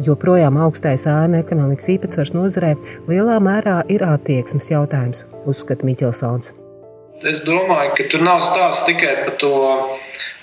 Joprojām 0.02 0.58
augstais 0.58 1.06
ēna 1.06 1.44
ekonomikas 1.44 1.86
īpatsvars 1.94 2.34
nozarē 2.34 2.74
lielā 3.06 3.38
mērā 3.38 3.78
ir 3.86 4.02
attieksmes 4.08 4.72
jautājums, 4.74 5.22
uzskata 5.46 5.86
Miķelsons. 5.86 6.50
Es 7.22 7.44
domāju, 7.46 7.94
ka 7.94 8.10
tur 8.10 8.26
nav 8.26 8.42
stāsts 8.42 8.88
tikai 8.90 9.14
par 9.22 9.36
to 9.38 9.54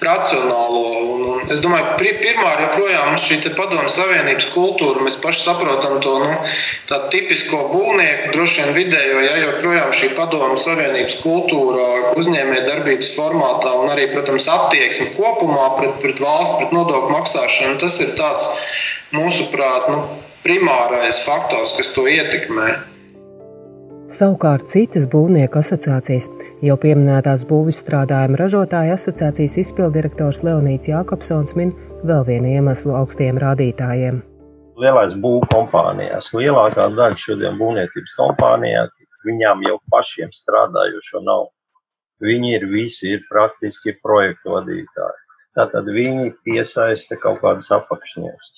racionālo. 0.04 0.82
Un, 1.14 1.24
un 1.34 1.52
es 1.54 1.62
domāju, 1.64 1.86
ka 2.00 2.12
pirmā 2.24 2.52
ir 2.56 2.64
joprojām 2.66 3.18
šī 3.20 3.40
padomju 3.58 3.92
savienības 3.92 4.48
kultūra. 4.54 5.04
Mēs 5.06 5.20
paši 5.24 5.44
saprotam 5.46 5.98
to 6.04 6.16
nu, 6.24 6.38
tipisko 7.14 7.62
būvnieku, 7.74 8.32
droši 8.36 8.62
vien 8.62 8.76
vidējo, 8.78 9.20
ja 9.26 9.36
joprojām 9.44 9.92
šī 9.96 10.12
padomju 10.18 10.60
savienības 10.64 11.20
kultūra 11.24 12.14
uzņēmējdarbības 12.20 13.14
formātā 13.18 13.74
un 13.82 13.94
arī, 13.96 14.08
protams, 14.14 14.48
attieksme 14.54 15.12
kopumā 15.18 15.74
pret, 15.80 15.98
pret 16.04 16.24
valsts, 16.24 16.58
pret 16.62 16.76
nodokļu 16.76 17.16
maksāšanu. 17.18 17.80
Tas 17.84 18.00
ir 18.06 18.16
tāds, 18.20 18.48
mūsuprāt, 19.16 19.92
nu, 19.92 20.06
primārais 20.46 21.26
faktors, 21.26 21.76
kas 21.78 21.92
to 21.96 22.08
ietekmē. 22.08 22.72
Savukārt 24.10 24.66
citas 24.66 25.04
būvnieku 25.06 25.60
asociācijas, 25.60 26.26
jau 26.66 26.76
pieminētās 26.82 27.44
būvizstrādājuma 27.46 28.40
ražotāju 28.42 28.96
asociācijas 28.96 29.58
izpildirektors 29.62 30.40
Leonīts 30.48 30.90
Jākopsons 30.90 31.54
min 31.60 31.76
vēl 32.10 32.24
vienu 32.26 32.50
iemeslu 32.56 32.96
augstiem 32.98 33.38
rādītājiem. 33.44 34.18
Lielais 34.82 35.14
būvniecības 35.14 35.54
kompānijās, 35.54 36.32
lielākā 36.34 36.88
daļa 36.98 37.22
šodien 37.22 37.62
būvniecības 37.62 38.18
kompānijās, 38.18 38.98
viņām 39.30 39.62
jau 39.68 39.78
pašiem 39.94 40.34
strādājušo 40.42 41.22
nav. 41.30 41.52
Viņi 42.26 42.56
ir 42.58 42.66
visi 42.74 43.14
ir 43.14 43.22
praktiski 43.30 43.94
projektu 44.02 44.58
vadītāji. 44.58 45.22
Tātad 45.60 45.86
viņi 45.86 46.32
piesaista 46.48 47.20
kaut 47.22 47.44
kādas 47.46 47.70
apakšņus. 47.78 48.50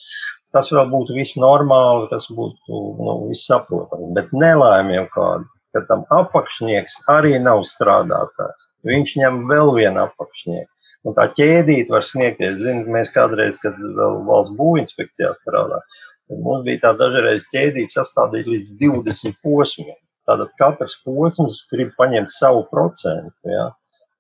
Tas 0.56 0.68
vēl 0.76 0.90
būtu 0.92 1.16
viss 1.16 1.38
normāli, 1.40 2.10
tas 2.12 2.28
būtu 2.28 2.82
nu, 3.00 3.14
viss 3.30 3.48
saprotami. 3.48 4.12
Bet 4.18 4.34
nelaime 4.36 4.98
jau 4.98 5.06
kāda, 5.14 5.48
ka 5.72 5.84
tam 5.88 6.04
apakšnieks 6.12 7.00
arī 7.12 7.38
nav 7.40 7.64
strādātājs. 7.72 8.68
Viņš 8.88 9.16
ņem 9.22 9.42
vēl 9.48 9.74
vienu 9.78 10.04
apakšnieku. 10.04 10.70
Un 11.08 11.16
tā 11.18 11.26
ķēdīte 11.38 11.94
var 11.94 12.06
sniegties. 12.06 12.60
Ziniet, 12.62 12.90
mēs 12.94 13.14
kādreiz, 13.16 13.58
kad 13.64 13.78
vēl 13.80 14.20
valsts 14.28 14.54
būvinspekcijā 14.60 15.32
strādājām, 15.40 16.00
mums 16.44 16.66
bija 16.68 16.84
tā 16.86 16.92
dažreiz 17.00 17.48
ķēdīte 17.54 17.96
sastādīt 17.96 18.50
līdz 18.52 18.76
20 18.82 19.40
posmiem. 19.46 19.98
Tātad 20.30 20.52
katrs 20.62 21.00
posms 21.06 21.64
grib 21.72 21.96
paņemt 21.98 22.32
savu 22.36 22.68
procentu. 22.70 23.34
Ja? 23.50 23.72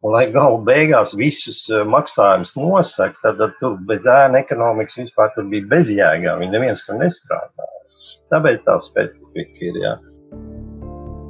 Un, 0.01 0.15
lai 0.15 0.23
galu 0.33 0.57
beigās 0.65 1.13
visus 1.13 1.67
eh, 1.69 1.83
maksājumus 1.85 2.55
nosaka, 2.57 3.19
tad, 3.21 3.37
tad 3.37 3.51
tur 3.59 3.75
bez 3.89 4.07
ēna 4.09 4.41
ekonomikas 4.41 4.97
vispār 4.97 5.35
bija 5.51 5.67
bezjēgā. 5.75 6.39
Viņi 6.39 6.55
neviens 6.55 6.87
tur 6.87 6.97
nestrādāja. 6.97 7.69
Tāpēc 8.33 8.63
tā 8.65 8.79
specifika 8.81 9.67
ir. 9.67 9.77
Jā. 9.83 9.93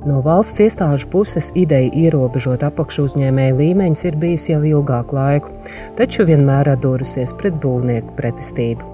No 0.07 0.21
valsts 0.25 0.63
iestāžu 0.63 1.09
puses 1.11 1.51
ideja 1.59 1.91
ierobežot 2.07 2.63
apakšu 2.65 3.09
uzņēmēju 3.09 3.59
līmeņus 3.59 4.05
ir 4.07 4.17
bijusi 4.23 4.55
jau 4.55 4.63
ilgāku 4.65 5.19
laiku, 5.19 5.51
taču 5.99 6.25
vienmēr 6.29 6.71
atdūrusies 6.71 7.35
pret 7.37 7.59
būvnieku 7.61 8.15
pretestību. 8.17 8.87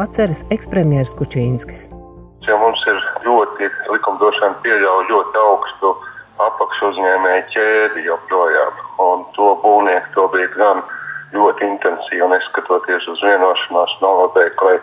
Atceras 0.00 0.46
ekspremjeras 0.54 1.12
Kučīnskis. 1.18 1.88
Ja 2.46 2.56
mums 2.62 2.80
ir 2.86 3.02
ļoti 3.26 3.68
likumdošana 3.92 4.62
pieļauj 4.62 5.08
ļoti 5.10 5.42
augstu 5.42 5.96
apakšu 6.42 6.92
uzņēmēju 6.92 7.48
ķēdi 7.54 8.06
joprojām, 8.06 8.84
un 9.06 9.24
to 9.36 9.54
būvnieku 9.64 10.12
to 10.14 10.28
bija 10.34 10.52
gan 10.56 10.84
ļoti 11.34 11.66
intensīvi, 11.72 12.28
neskatoties 12.32 13.08
uz 13.12 13.22
vienošanās 13.24 13.96
noteikti, 14.02 14.68
lai, 14.68 14.76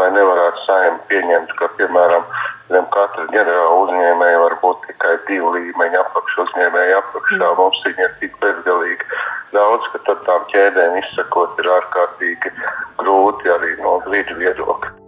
lai 0.00 0.10
nevarētu 0.16 0.66
saimni 0.66 1.00
pieņemt, 1.12 1.54
ka, 1.60 1.70
piemēram, 1.78 2.26
Zem 2.72 2.86
katra 2.94 3.26
ģenerāla 3.28 3.74
uzņēmēja 3.82 4.36
var 4.40 4.54
būt 4.62 4.86
tikai 4.86 5.10
divi 5.28 5.50
līmeņi 5.56 5.98
apakšu 6.00 6.46
uzņēmēja 6.46 6.96
apakšā. 7.02 7.36
Mm. 7.36 7.58
Mums 7.60 7.82
viņi 7.84 8.06
ir 8.06 8.14
tik 8.22 8.38
bezgalīgi 8.40 9.20
daudz, 9.52 9.92
ka 9.92 10.00
tad 10.08 10.24
tām 10.28 10.48
ķēdēm 10.54 10.96
izsakot 11.02 11.60
ir 11.60 11.72
ārkārtīgi 11.76 12.56
grūti 13.04 13.56
arī 13.58 13.76
no 13.84 13.98
brīža 14.08 14.40
viedokļa. 14.40 15.03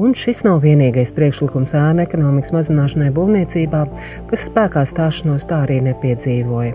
Un 0.00 0.14
šis 0.16 0.40
nav 0.46 0.62
vienīgais 0.64 1.10
priekšlikums 1.12 1.74
ēna 1.76 2.06
ekonomikas 2.06 2.54
mazināšanai 2.56 3.10
būvniecībā, 3.12 3.82
kas 4.30 4.46
spēkā 4.48 4.86
stāšanos 4.88 5.44
tā 5.50 5.58
arī 5.66 5.82
nepiedzīvoja. 5.84 6.72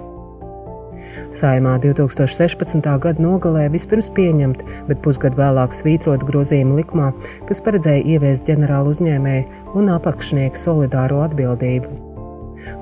Saimā 1.33 1.74
2016. 1.81 2.86
gada 3.01 3.24
nogalē 3.24 3.65
vispirms 3.74 4.12
pieņemt, 4.13 4.62
bet 4.88 5.01
pusgadu 5.03 5.39
vēlāk 5.41 5.74
svītrot 5.74 6.25
grozījumu 6.27 6.77
likumā, 6.77 7.09
kas 7.50 7.63
paredzēja 7.65 8.05
ieviest 8.15 8.45
ģenerālu 8.47 8.93
uzņēmēju 8.93 9.79
un 9.79 9.89
apakšnieku 9.95 10.62
solidāro 10.62 11.24
atbildību. 11.25 12.03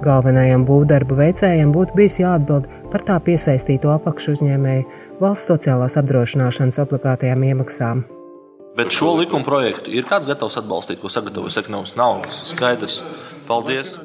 Galvenajam 0.04 0.66
būvdarbu 0.68 1.18
veicējam 1.20 1.72
būtu 1.76 1.96
bijis 2.00 2.20
jāatbild 2.22 2.68
par 2.92 3.04
tā 3.08 3.20
piesaistīto 3.24 3.92
apakšu 3.96 4.36
uzņēmēju 4.38 4.90
valsts 5.24 5.52
sociālās 5.52 6.00
apdrošināšanas 6.02 6.84
obligātajām 6.86 7.48
iemaksām. 7.52 8.06
Bet 8.76 8.92
šo 8.92 9.14
likuma 9.16 9.48
projektu 9.48 9.94
ir 9.96 10.04
kāds 10.10 10.28
gatavs 10.28 10.58
atbalstīt, 10.60 11.00
ko 11.00 11.12
sagatavojas 11.12 11.62
ekonomikas 11.62 11.96
naudas? 11.96 12.42
Skaidrs. 12.50 13.00
Paldies! 13.48 13.96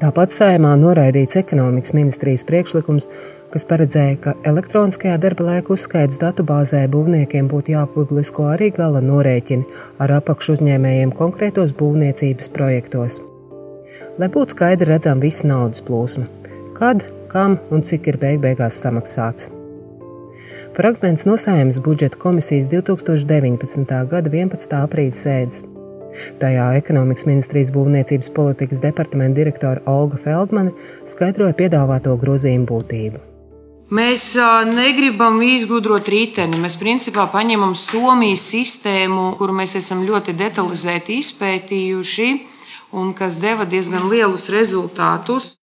Tāpat 0.00 0.32
saimā 0.32 0.70
noraidīts 0.80 1.36
ekonomikas 1.36 1.92
ministrijas 1.92 2.46
priekšlikums, 2.48 3.08
kas 3.52 3.66
paredzēja, 3.68 4.14
ka 4.24 4.36
elektroniskajā 4.48 5.18
darba 5.20 5.48
laika 5.50 5.74
uzskaits 5.74 6.22
datubāzē 6.22 6.86
būvniekiem 6.94 7.50
būtu 7.50 7.74
jāpublisko 7.74 8.48
arī 8.54 8.70
gala 8.78 9.02
norēķini 9.04 9.68
ar 10.00 10.16
apakšu 10.22 10.56
uzņēmējiem 10.56 11.12
konkrētos 11.20 11.76
būvniecības 11.76 12.48
projektos. 12.56 13.20
Lai 14.22 14.32
būtu 14.32 14.56
skaidri 14.56 14.94
redzama 14.94 15.26
visa 15.26 15.50
naudas 15.50 15.84
plūsma, 15.84 16.30
kad, 16.78 17.04
kam 17.28 17.60
un 17.68 17.84
cik 17.84 18.14
ir 18.14 18.22
beig 18.22 18.40
beigās 18.46 18.80
samaksāts. 18.80 19.50
Fragments 20.76 21.24
no 21.26 21.36
Saimnes 21.36 21.80
budžeta 21.80 22.16
komisijas 22.16 22.68
2019. 22.70 24.06
gada 24.10 24.30
11. 24.30 24.76
aprīļa 24.86 25.14
sēdes. 25.14 25.64
Tajā 26.38 26.66
ekonomikas 26.78 27.26
ministrijas 27.26 27.72
būvniecības 27.74 28.30
politikas 28.34 28.82
departamenta 28.82 29.40
direktore 29.40 29.82
Olga 29.90 30.18
Feldmane 30.22 30.70
skaidroja 31.10 31.56
piedāvāto 31.58 32.14
grozījumu 32.22 32.70
būtību. 32.70 33.22
Mēs 33.90 34.24
negribam 34.70 35.42
izgudrot 35.42 36.06
riteni. 36.08 36.58
Mēs 36.62 36.78
principā 36.78 37.26
paņemam 37.32 37.74
Somijas 37.74 38.46
sistēmu, 38.52 39.32
kuru 39.42 39.56
mēs 39.58 39.74
esam 39.82 40.06
ļoti 40.06 40.36
detalizēti 40.38 41.18
izpētījuši 41.18 42.28
un 42.94 43.10
kas 43.18 43.42
deva 43.42 43.66
diezgan 43.66 44.06
lielus 44.10 44.46
rezultātus. 44.54 45.56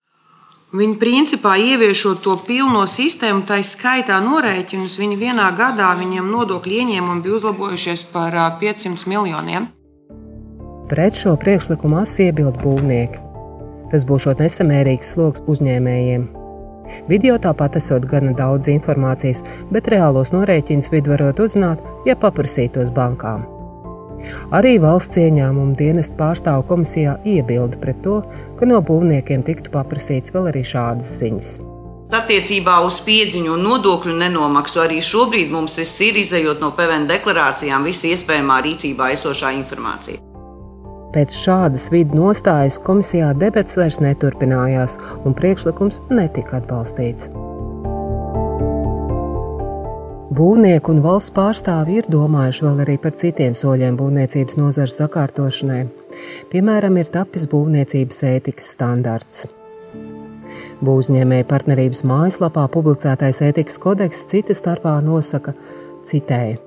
Viņi 0.75 0.97
principā 0.99 1.53
ieviešot 1.55 2.25
to 2.25 2.33
pilno 2.43 2.81
sistēmu, 2.91 3.45
tā 3.47 3.61
skaitā 3.63 4.17
norēķinus, 4.25 4.97
viņi 4.99 5.21
vienā 5.21 5.53
gadā 5.55 5.93
viņiem 6.01 6.33
nodokļu 6.33 6.81
ieņēmumi 6.81 7.23
bija 7.23 7.37
uzlabojušies 7.37 8.03
par 8.11 8.35
500 8.59 9.07
miljoniem. 9.13 9.69
Pret 10.91 11.15
šo 11.15 11.37
priekšlikumu 11.39 12.03
asi 12.03 12.27
iebild 12.27 12.59
būvnieki. 12.65 13.23
Tas 13.95 14.03
būs 14.03 14.27
nesamērīgs 14.43 15.15
sloks 15.15 15.47
uzņēmējiem. 15.47 16.27
Video 17.07 17.39
tāpat 17.39 17.79
esot 17.79 18.11
gana 18.11 18.35
daudz 18.35 18.67
informācijas, 18.75 19.47
bet 19.71 19.87
reālos 19.95 20.35
norēķinus 20.35 20.91
vidu 20.91 21.15
varot 21.15 21.47
uzzināt, 21.47 21.87
ja 22.05 22.19
paprasītos 22.19 22.91
bankām. 22.91 23.47
Arī 24.55 24.77
valsts 24.83 25.19
ieņēmuma 25.21 25.77
dienesta 25.79 26.17
pārstāvu 26.19 26.67
komisijā 26.71 27.19
iebilda 27.29 27.81
pret 27.83 28.03
to, 28.05 28.21
ka 28.59 28.69
no 28.69 28.81
būvniekiem 28.85 29.45
tiktu 29.47 29.73
paprasīts 29.75 30.35
vēl 30.35 30.51
arī 30.53 30.65
šādas 30.67 31.15
ziņas. 31.21 31.55
Attiecībā 32.15 32.77
uz 32.87 33.01
piedziņu 33.03 33.57
un 33.57 33.65
nodokļu 33.65 34.13
nenomaksu 34.21 34.83
arī 34.85 35.01
šobrīd 35.03 35.51
mums 35.51 35.79
viss 35.81 36.03
ir 36.05 36.21
izējot 36.21 36.61
no 36.63 36.71
PVN 36.77 37.09
deklarācijām, 37.11 37.89
visa 37.89 38.13
iespējamā 38.13 38.61
rīcībā 38.69 39.11
esošā 39.17 39.55
informācija. 39.57 40.21
Pēc 41.15 41.35
šādas 41.39 41.89
vidu 41.95 42.19
nostājas 42.19 42.81
komisijā 42.83 43.33
debats 43.39 43.79
vairs 43.79 44.01
neturpinājās, 44.03 44.99
un 45.25 45.35
priekšlikums 45.39 46.03
netika 46.11 46.59
atbalstīts. 46.59 47.31
Būvnieku 50.35 50.91
un 50.91 51.03
valsts 51.05 51.31
pārstāvji 51.37 52.01
ir 52.01 52.07
domājuši 52.11 52.65
vēl 52.65 52.81
arī 52.83 52.95
par 52.99 53.15
citiem 53.15 53.53
soļiem 53.55 53.95
būvniecības 54.01 54.57
nozares 54.59 54.97
sakārtošanai. 54.99 55.85
Piemēram, 56.51 56.99
ir 56.99 57.13
tapis 57.15 57.45
būvniecības 57.53 58.23
ētikas 58.33 58.73
standarts. 58.75 59.45
Būvniecības 60.83 61.47
partnerības 61.53 62.03
mājaslapā 62.11 62.67
publicētais 62.75 63.43
ētikas 63.47 63.79
kodeks 63.85 64.27
cita 64.33 64.57
starpā 64.59 64.97
nosaka, 65.07 65.55
citēju, 66.03 66.59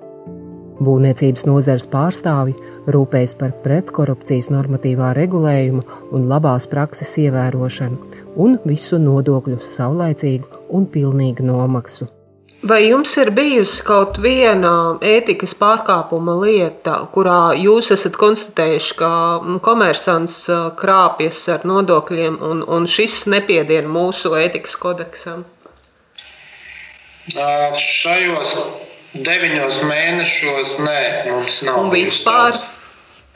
Būvniecības 0.78 1.48
nozares 1.50 1.88
pārstāvji 1.90 2.54
rūpējas 2.94 3.34
par 3.40 3.56
pretkorupcijas 3.64 4.52
normatīvā 4.54 5.10
regulējuma 5.18 5.82
un 6.14 6.28
labās 6.30 6.70
prakses 6.70 7.16
ievērošanu 7.24 8.22
un 8.46 8.60
visu 8.70 9.02
nodokļu 9.02 9.58
saulaicīgu 9.58 10.62
un 10.78 10.86
pilnīgu 10.94 11.50
nomaksu. 11.50 12.12
Vai 12.68 12.82
jums 12.90 13.14
ir 13.22 13.30
bijusi 13.32 13.84
kaut 13.88 14.18
viena 14.20 14.98
ētikas 15.06 15.54
pārkāpuma 15.60 16.34
lieta, 16.42 16.98
kurā 17.14 17.54
jūs 17.56 17.92
esat 17.96 18.18
konstatējuši, 18.20 18.96
ka 19.00 19.12
komersants 19.64 20.40
krāpjas 20.80 21.44
ar 21.54 21.68
nodokļiem, 21.70 22.40
un, 22.44 22.66
un 22.68 22.88
šis 22.92 23.22
nepiediena 23.32 23.88
mūsu 23.88 24.34
ētikas 24.40 24.76
kodeksam? 24.82 25.46
Šajos 27.32 28.56
deviņos 29.14 29.80
mēnešos 29.88 30.76
nē, 30.84 31.00
mums 31.30 31.62
nav. 31.68 31.80
Un 31.86 31.94
vispār? 31.94 32.52
Tāds. 32.58 32.74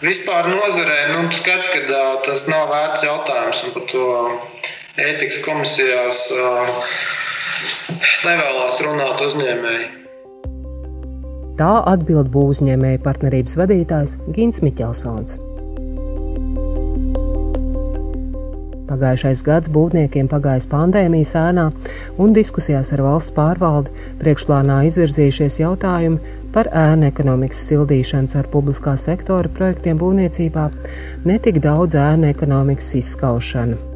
Vispār 0.02 0.48
nozarē 0.50 1.12
nu, 1.14 1.28
skats, 1.30 1.68
ka 1.70 1.82
uh, 1.86 2.14
tas 2.26 2.48
nav 2.50 2.72
vērts 2.72 3.04
jautājums, 3.06 3.60
un 3.68 3.74
par 3.76 3.84
to 3.92 4.06
ētikas 4.98 5.44
komisijās 5.46 6.24
uh, 6.34 6.80
nevēlas 8.28 8.82
runāt 8.86 9.26
uzņēmēji. 9.28 9.90
Tā 11.62 11.72
atbild 11.92 12.32
būvniecēju 12.34 13.00
partnerības 13.06 13.58
vadītājs 13.60 14.18
Gins 14.34 14.64
Miķelsons. 14.66 15.40
Pagājušais 18.92 19.44
gads 19.48 19.70
būvniekiem 19.72 20.28
pagājis 20.32 20.68
pandēmijas 20.72 21.32
ēnā, 21.40 21.68
un 22.20 22.34
diskusijās 22.36 22.92
ar 22.96 23.06
valsts 23.06 23.32
pārvaldi 23.38 23.94
priekšplānā 24.24 24.82
izvirzījušies 24.90 25.62
jautājumi 25.62 26.36
par 26.56 26.68
ēnu 26.76 27.08
ekonomikas 27.08 27.62
sildīšanas 27.70 28.36
ar 28.42 28.50
publiskā 28.52 28.98
sektora 29.00 29.54
projektiem 29.56 30.02
būvniecībā, 30.02 30.68
netik 31.30 31.62
daudz 31.64 31.96
ēnu 32.10 32.34
ekonomikas 32.34 32.92
izskaušanu. 33.00 33.91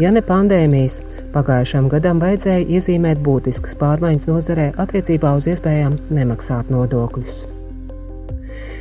Ja 0.00 0.10
ne 0.14 0.22
pandēmijas, 0.26 1.00
pagājušam 1.34 1.88
gadam 1.92 2.20
vajadzēja 2.22 2.66
iezīmēt 2.76 3.22
būtiskas 3.26 3.76
pārmaiņas 3.80 4.28
nozarē 4.30 4.68
attiecībā 4.82 5.32
uz 5.38 5.48
iespējām 5.52 5.98
nemaksāt 6.10 6.70
nodokļus. 6.74 7.42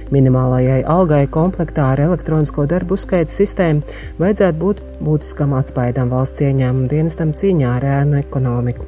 Minimālajai 0.09 0.79
algai 0.89 1.25
komplektā 1.29 1.91
ar 1.93 1.99
elektronisko 2.01 2.65
darbu 2.69 2.95
uzskaitas 2.97 3.35
sistēmu 3.37 3.97
vajadzētu 4.21 4.57
būt 4.63 4.81
būtiskam 5.05 5.53
atspējam 5.57 6.09
valsts 6.13 6.41
ieņēmuma 6.47 6.89
dienestam 6.89 7.35
cīņā 7.37 7.75
ar 7.75 7.85
ēnu 7.99 8.17
ekonomiku. 8.23 8.87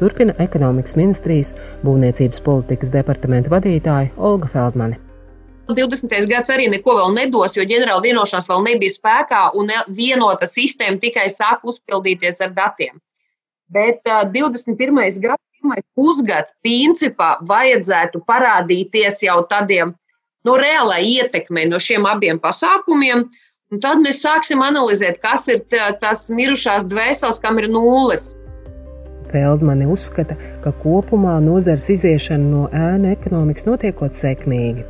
Turpina 0.00 0.34
ekonomikas 0.42 0.96
ministrijas 0.98 1.52
būvniecības 1.84 2.42
politikas 2.42 2.90
departamenta 2.96 3.54
vadītāja 3.54 4.10
Olga 4.16 4.50
Feldmane. 4.50 4.98
20. 5.76 6.16
gads 6.30 6.52
arī 6.52 6.68
neko 6.72 6.96
vēl 6.98 7.14
nedos, 7.16 7.56
jo 7.56 7.66
ģenerāla 7.66 8.02
vienošanās 8.04 8.48
vēl 8.50 8.66
nebija 8.66 8.96
spēkā 8.96 9.44
un 9.58 9.72
vienota 9.96 10.48
sistēma 10.48 11.00
tikai 11.02 11.28
sāk 11.32 11.64
uzpildīties 11.66 12.40
ar 12.44 12.54
datiem. 12.56 12.98
Bet 13.70 14.02
uh, 14.10 14.24
21. 14.32 14.98
gads, 15.22 15.42
pirmais 15.60 15.84
pusgads, 15.94 16.54
principā 16.64 17.36
vajadzētu 17.46 18.22
parādīties 18.26 19.22
jau 19.26 19.40
tādiem 19.50 19.94
no 20.44 20.56
nu, 20.56 20.58
reālai 20.60 21.02
ietekmei 21.04 21.68
no 21.68 21.78
šiem 21.78 22.08
abiem 22.08 22.40
pasākumiem. 22.40 23.28
Un 23.70 23.78
tad 23.82 24.00
mēs 24.02 24.22
sāksim 24.24 24.62
analizēt, 24.66 25.20
kas 25.22 25.46
ir 25.52 25.62
tas 26.02 26.26
mirušās 26.32 26.88
dvēseles, 26.90 27.38
kam 27.38 27.60
ir 27.62 27.68
nulles. 27.70 28.32
Feldmane 29.30 29.86
uzskata, 29.86 30.34
ka 30.64 30.72
kopumā 30.82 31.36
nozars 31.44 31.86
iziešana 31.94 32.48
no 32.50 32.64
ēnu 32.74 33.12
ekonomikas 33.12 33.68
notiekot 33.68 34.16
sekmīgi. 34.16 34.82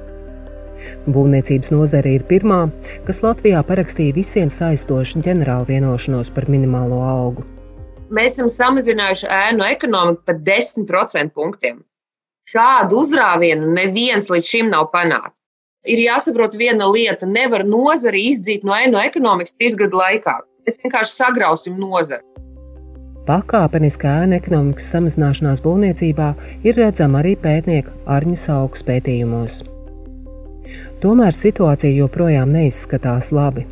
Būvniecības 1.07 1.73
nozare 1.75 2.17
ir 2.17 2.27
pirmā, 2.31 2.65
kas 3.09 3.23
Latvijā 3.27 3.63
parakstīja 3.67 4.17
visiem 4.17 4.53
saistošu 4.55 5.23
ģenerālu 5.27 5.69
vienošanos 5.71 6.33
par 6.37 6.49
minimālo 6.53 7.01
algu. 7.05 7.47
Mēs 8.11 8.35
esam 8.35 8.51
samazinājuši 8.51 9.29
ēnu 9.31 9.67
ekonomiku 9.71 10.25
par 10.27 10.41
10% 10.47 11.35
punktiem. 11.37 11.83
Šādu 12.51 13.05
uzrāvienu 13.05 13.69
neviens 13.77 14.31
līdz 14.33 14.49
šim 14.53 14.71
nav 14.73 14.89
panācis. 14.95 15.37
Ir 15.89 16.03
jāsaprot 16.03 16.57
viena 16.61 16.91
lieta, 16.91 17.25
nevar 17.25 17.63
nozari 17.65 18.27
izdzīt 18.33 18.67
no 18.67 18.75
ēnu 18.77 18.99
ekonomikas 19.01 19.55
trīs 19.57 19.79
gadu 19.81 20.01
laikā. 20.03 20.41
Mēs 20.67 20.81
vienkārši 20.83 21.17
sagrausim 21.23 21.79
nozari. 21.81 22.25
Pakāpeniskā 23.29 24.13
ēna 24.25 24.41
ekonomikas 24.41 24.91
samazināšanās 24.91 25.63
būvniecībā 25.65 26.31
ir 26.67 26.79
redzama 26.81 27.21
arī 27.23 27.37
pētnieka 27.39 27.95
Arņa 28.11 28.39
Saukas 28.43 28.85
pētījumos. 28.89 29.61
Tomēr 31.01 31.33
situācija 31.33 31.97
joprojām 31.97 32.51
neizskatās 32.53 33.31
labi. 33.33 33.63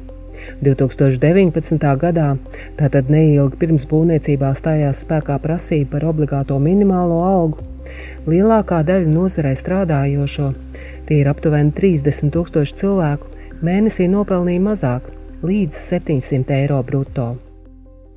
2019. 0.64 1.82
gadā, 2.00 2.28
tātad 2.78 3.10
neilgi 3.12 3.58
pirms 3.60 3.84
būvniecībā 3.90 4.54
stājās 4.56 5.02
spēkā 5.04 5.36
prasība 5.44 5.98
par 5.98 6.06
obligāto 6.08 6.56
minimālo 6.56 7.18
algu, 7.28 7.66
lielākā 8.32 8.80
daļa 8.88 9.12
nozarē 9.12 9.52
strādājošo, 9.60 10.48
tie 11.10 11.20
ir 11.20 11.28
aptuveni 11.28 11.74
30 11.76 12.32
tūkstoši 12.32 12.80
cilvēku, 12.80 13.28
mēnesī 13.60 14.08
nopelnīja 14.08 14.64
mazāk, 14.70 15.12
līdz 15.44 15.84
700 15.84 16.56
eiro 16.62 16.80
brutto. 16.80 17.28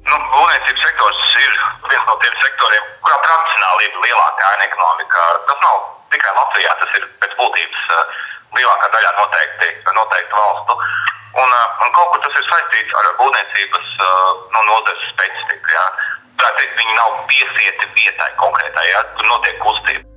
Nu, 0.07 0.23
būvniecības 0.31 0.87
sektors 0.87 1.21
ir 1.35 1.53
viens 1.91 2.07
no 2.07 2.19
tiem 2.23 2.41
sektoriem, 2.47 2.91
kurā 3.03 3.19
tradicionāli 3.27 3.91
ir 3.91 4.03
lielākā 4.07 4.55
ēna 4.55 4.71
ekonomika. 4.71 5.29
Tas 5.51 5.63
nav 5.67 5.87
tikai 6.15 6.35
Latvijā, 6.39 6.75
tas 6.79 6.99
ir 7.01 7.09
pēc 7.19 7.39
būtības 7.43 7.87
uh, 7.91 8.19
lielākā 8.57 8.91
daļā 8.95 9.11
noteikti, 9.19 9.71
noteikti 9.97 10.39
valstu. 10.39 10.77
Un, 11.41 11.53
un 11.83 11.93
kaut 11.95 12.09
kur 12.11 12.23
tas 12.25 12.39
ir 12.39 12.47
saistīts 12.47 12.95
ar 12.99 13.11
būvniecības 13.21 13.91
nu, 14.55 14.63
nozares 14.67 15.05
specifiku. 15.13 15.75
Ja? 15.75 15.85
Teikt, 16.41 16.73
viņi 16.79 16.95
nav 16.97 17.19
piesieti 17.29 17.89
vietai 17.95 18.29
konkrētai, 18.41 18.85
ja? 18.89 19.03
tur 19.17 19.29
notiek 19.29 19.61
kustība. 19.63 20.07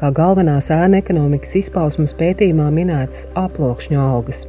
Kā 0.00 0.10
galvenās 0.14 0.70
ēna 0.74 0.98
ekonomikas 1.02 1.54
izpausmes 1.60 2.16
pētījumā 2.18 2.70
minētas 2.74 3.28
aploksņu 3.38 4.00
algas. 4.00 4.42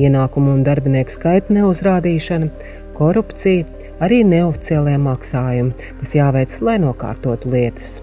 Ienākumu 0.00 0.54
un 0.54 0.62
darbinieku 0.64 1.12
skaita 1.12 1.52
neuzrādīšana, 1.56 2.48
korupcija, 2.96 3.66
arī 4.04 4.22
neoficiālie 4.28 4.96
maksājumi, 5.02 5.74
kas 6.00 6.16
jāveic, 6.16 6.58
lai 6.64 6.78
nokārtotu 6.86 7.50
lietas. 7.52 7.98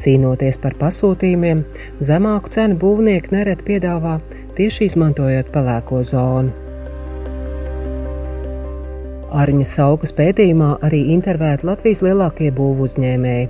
Cīnoties 0.00 0.58
par 0.58 0.74
pasūtījumiem, 0.80 1.62
zemāku 2.02 2.50
cenu 2.56 2.78
būvnieki 2.82 3.30
nereti 3.34 3.66
piedāvā 3.68 4.18
tieši 4.58 4.88
izmantojot 4.90 5.52
pelēko 5.54 6.02
zonu. 6.08 6.50
Arņa 9.34 9.66
Saukas 9.66 10.14
pētījumā 10.14 10.76
arī 10.86 11.00
intervēta 11.14 11.66
Latvijas 11.66 12.04
lielākie 12.06 12.52
būvu 12.54 12.86
uzņēmēji. 12.88 13.48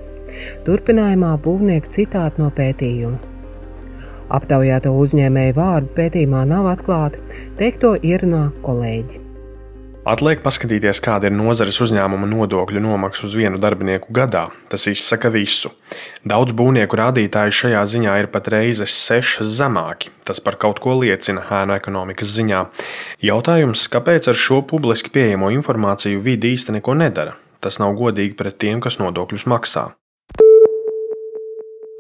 Turpinājumā 0.65 1.35
būvnieku 1.45 1.93
citāti 1.97 2.41
no 2.41 2.49
pētījuma. 2.57 3.21
Aptaujāto 4.33 4.95
uzņēmēju 4.97 5.59
vārdu 5.59 5.93
pētījumā 5.99 6.47
nav 6.49 6.71
atklāti, 6.73 7.21
teikto 7.61 7.93
ierunā 8.01 8.47
kolēģi. 8.65 9.24
Atliek 10.05 10.43
paskatīties, 10.45 10.99
kāda 11.01 11.31
ir 11.31 11.33
nozares 11.33 11.79
uzņēmuma 11.81 12.27
nodokļu 12.29 12.81
nomaksa 12.85 13.23
uz 13.25 13.33
vienu 13.39 13.57
darbinieku 13.57 14.13
gadā. 14.13 14.43
Tas 14.69 14.83
izsaka 14.91 15.31
visu. 15.33 15.71
Daudz 16.29 16.53
būvnieku 16.53 16.99
rādītāji 17.01 17.55
šajā 17.57 17.85
ziņā 17.89 18.17
ir 18.21 18.29
pat 18.35 18.51
reizes 18.53 18.93
sešas 18.93 19.49
zemāki. 19.57 20.13
Tas 20.29 20.43
par 20.45 20.59
kaut 20.61 20.83
ko 20.85 20.99
liecina 20.99 21.47
ēnu 21.49 21.73
ekonomikas 21.79 22.35
ziņā. 22.37 22.61
Jautājums, 23.25 23.87
kāpēc 23.89 24.29
ar 24.29 24.37
šo 24.37 24.61
publiski 24.69 25.09
pieejamo 25.15 25.49
informāciju 25.57 26.21
vidi 26.21 26.53
īsti 26.53 26.77
neko 26.77 26.99
nedara? 27.01 27.39
Tas 27.65 27.81
nav 27.81 27.97
godīgi 27.97 28.37
pret 28.37 28.61
tiem, 28.61 28.85
kas 28.85 29.01
nodokļus 29.01 29.47
maksā. 29.49 29.87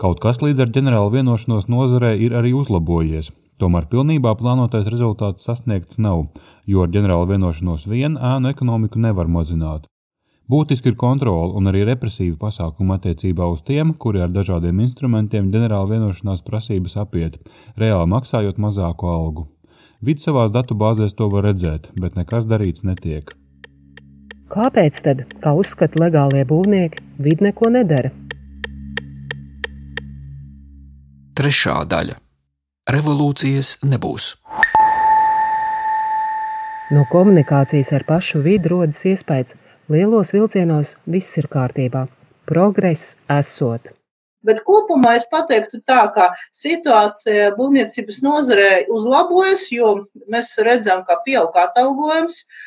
Kaut 0.04 0.20
kas 0.20 0.44
līdz 0.44 0.66
ar 0.66 0.76
ģenerālu 0.76 1.14
vienošanos 1.16 1.72
nozarē 1.72 2.12
ir 2.20 2.36
arī 2.36 2.52
uzlabojies. 2.52 3.32
Tomēr 3.62 3.86
pilnībā 3.90 4.34
plānotais 4.38 4.88
rezultāts 4.90 5.46
sasniegts 5.46 6.00
nav, 6.02 6.26
jo 6.66 6.82
ar 6.82 6.90
ģenerālu 6.94 7.30
vienošanos 7.34 7.86
vien 7.86 8.18
ēnu 8.18 8.50
ekonomiku 8.50 8.98
nevar 8.98 9.30
mazināt. 9.30 9.86
Būtiski 10.50 10.90
ir 10.92 10.96
kontrole 11.00 11.54
un 11.56 11.70
arī 11.70 11.86
represīva 11.88 12.36
pasākuma 12.42 12.98
attiecībā 12.98 13.46
uz 13.48 13.62
tiem, 13.64 13.94
kuri 13.94 14.20
ar 14.26 14.32
dažādiem 14.34 14.82
instrumentiem 14.84 15.48
ģenerāla 15.54 15.94
vienošanās 15.94 16.44
prasības 16.44 16.98
apiet, 17.00 17.38
reāli 17.80 18.10
maksājot 18.12 18.60
mazāku 18.60 19.08
algu. 19.08 19.46
Vidi 20.04 20.20
savās 20.20 20.52
datubāzēs 20.52 21.16
to 21.16 21.30
var 21.32 21.46
redzēt, 21.48 21.88
bet 21.96 22.18
nekas 22.18 22.44
darīts 22.50 22.84
netiek. 22.84 23.32
Kāpēc 24.52 25.00
tad, 25.06 25.24
kā 25.40 25.54
uzskata 25.56 26.02
legālie 26.02 26.44
būvnieki, 26.44 27.00
vidi 27.24 27.48
neko 27.48 27.70
nedara? 27.72 28.12
Trešā 31.34 31.80
daļa- 31.88 32.20
revolūcijas 32.90 33.78
nebūs. 33.88 34.34
No 36.92 37.04
komunikācijas 37.10 37.90
ar 37.96 38.04
pašu 38.08 38.42
vidi 38.44 38.68
rodas 38.68 39.00
iespējas, 39.08 39.56
ka 39.56 39.94
lielos 39.94 40.34
vilcienos 40.36 40.94
viss 41.08 41.38
ir 41.40 41.48
kārtībā, 41.52 42.06
progress 42.48 43.14
esot. 43.32 43.94
Bet 44.44 44.60
kopumā 44.68 45.14
es 45.16 45.24
teiktu, 45.32 45.80
tā, 45.88 46.02
ka 46.12 46.28
situācija 46.52 47.54
būvniecības 47.56 48.20
nozarē 48.26 48.84
uzlabojas, 48.92 49.70
jo 49.72 49.94
mēs 50.28 50.52
redzam, 50.60 51.00
ka 51.08 51.16
pieaug 51.24 51.56
atalgojums, 51.56 52.42
uh, 52.44 52.63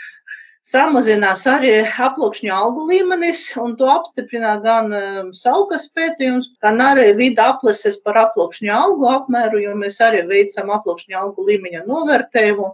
Samazinās 0.67 1.45
arī 1.47 1.69
aploksņu 1.88 2.49
algu 2.51 2.89
līmenis, 2.89 3.45
un 3.62 3.77
to 3.80 3.88
apstiprina 3.88 4.58
gan 4.65 4.91
um, 4.91 5.30
saukas 5.32 5.86
pētījums, 5.95 6.49
gan 6.63 6.82
arī 6.84 7.13
vida 7.15 7.45
aplases 7.53 7.95
par 8.03 8.19
aploksņu 8.25 8.73
algu 8.75 9.08
apmēru, 9.13 9.62
jo 9.63 9.77
mēs 9.80 10.01
arī 10.03 10.25
veicam 10.27 10.73
aploksņu 10.75 11.15
algu 11.21 11.47
līmeņa 11.47 11.86
novērtējumu. 11.88 12.73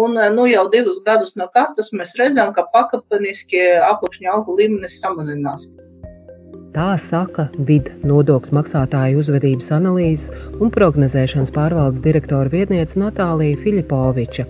Un 0.00 0.16
uh, 0.16 0.30
nu, 0.32 0.48
jau 0.48 0.64
divus 0.72 1.02
gadus 1.04 1.36
no 1.36 1.50
kartas 1.52 1.92
mēs 1.92 2.16
redzam, 2.16 2.56
ka 2.56 2.64
pakāpeniski 2.72 3.60
aploksņu 3.84 4.32
algu 4.32 4.56
līmenis 4.56 4.96
samazinās. 5.04 5.68
Tā 6.72 6.90
saka 7.00 7.50
vidu 7.68 8.00
nodokļu 8.08 8.56
maksātāju 8.56 9.20
uzvedības 9.20 9.74
analīzes 9.76 10.32
un 10.56 10.72
prognozēšanas 10.72 11.52
pārvaldes 11.52 12.04
direktora 12.04 12.52
vietniece 12.52 13.00
Natālija 13.00 13.60
Filipoviča. 13.60 14.48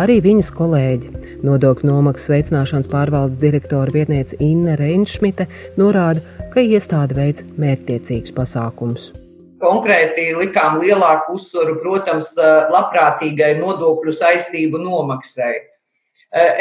Arī 0.00 0.20
viņas 0.24 0.52
kolēģi, 0.56 1.10
nodokļu 1.46 1.88
nomaksas 1.88 2.30
veicināšanas 2.32 2.90
pārvaldes 2.92 3.40
direktora 3.42 3.92
vietniece 3.94 4.38
Inna 4.42 4.76
Reinšmite, 4.80 5.48
norāda, 5.80 6.22
ka 6.52 6.62
iestāde 6.64 7.16
veic 7.18 7.42
mērķtiecīgus 7.60 8.34
pasākumus. 8.36 9.10
Konkrēti 9.62 10.32
likām 10.34 10.80
lielāku 10.82 11.36
uzsvaru, 11.36 11.76
protams, 11.82 12.32
labprātīgai 12.72 13.54
nodokļu 13.60 14.14
saistību 14.16 14.80
nomaksai. 14.82 15.52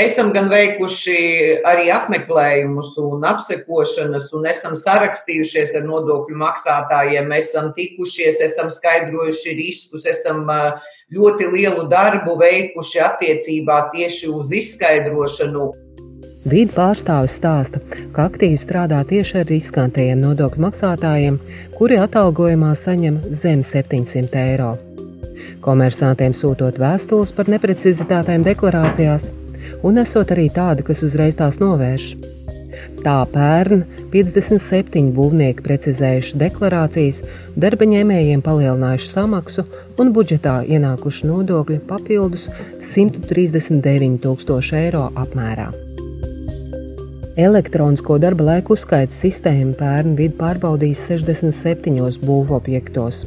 Esam 0.04 0.34
gan 0.36 0.50
veikuši 0.52 1.18
arī 1.64 1.88
apmeklējumus 1.96 2.90
un 3.00 3.24
apsekošanas, 3.24 4.26
un 4.36 4.50
esam 4.52 4.76
sarakstījušies 4.76 5.78
ar 5.80 5.86
nodokļu 5.88 6.36
maksātājiem, 6.42 7.32
esam 7.38 7.72
tikušies, 7.78 8.42
esam 8.44 8.68
skaidrojuši 8.76 9.56
riskus, 9.56 10.04
esam 10.12 10.44
uh, 10.52 10.92
ļoti 11.12 11.48
lielu 11.52 11.88
darbu 11.92 12.38
veikuši 12.40 13.02
attiecībā 13.04 13.80
tieši 13.92 14.30
uz 14.32 14.52
izskaidrošanu. 14.56 15.66
Vīda 16.42 16.74
pārstāvis 16.74 17.36
stāsta, 17.38 17.82
ka 18.16 18.30
aktīvi 18.30 18.58
strādā 18.58 19.04
tieši 19.06 19.42
ar 19.44 19.52
riskantajiem 19.52 20.22
nodokļu 20.24 20.64
maksātājiem, 20.64 21.38
kuri 21.76 22.00
atalgojumā 22.02 22.72
saņem 22.80 23.20
zem 23.30 23.62
700 23.62 24.42
eiro. 24.42 24.72
Komersantiem 25.62 26.34
sūtot 26.38 26.80
vēstules 26.82 27.36
par 27.38 27.52
neprecizitātēm 27.52 28.46
deklarācijās, 28.48 29.30
un 29.86 30.02
esot 30.02 30.34
arī 30.34 30.48
tādi, 30.54 30.88
kas 30.88 31.04
uzreiz 31.06 31.38
tās 31.38 31.62
novērš. 31.62 32.16
Tā 33.02 33.18
pērn 33.34 33.86
57 34.14 35.12
būvnieki 35.16 35.64
precizējuši 35.66 36.40
deklarācijas, 36.42 37.22
darba 37.58 37.88
ņēmējiem 37.90 38.44
palielinājuši 38.46 39.10
samaksu 39.10 39.66
un 40.02 40.12
budžetā 40.16 40.62
ienākuši 40.70 41.30
nodokļi 41.32 41.80
papildus 41.90 42.50
139 42.80 44.20
tūkstoši 44.26 44.78
eiro 44.84 45.08
apmērā. 45.16 45.72
Elektronisko 47.42 48.18
darba 48.20 48.44
laika 48.50 48.74
uzskaits 48.76 49.16
sistēmu 49.24 49.78
pērn 49.80 50.18
vidu 50.20 50.36
pārbaudījis 50.42 51.06
67 51.14 52.20
būvobjektos. 52.28 53.24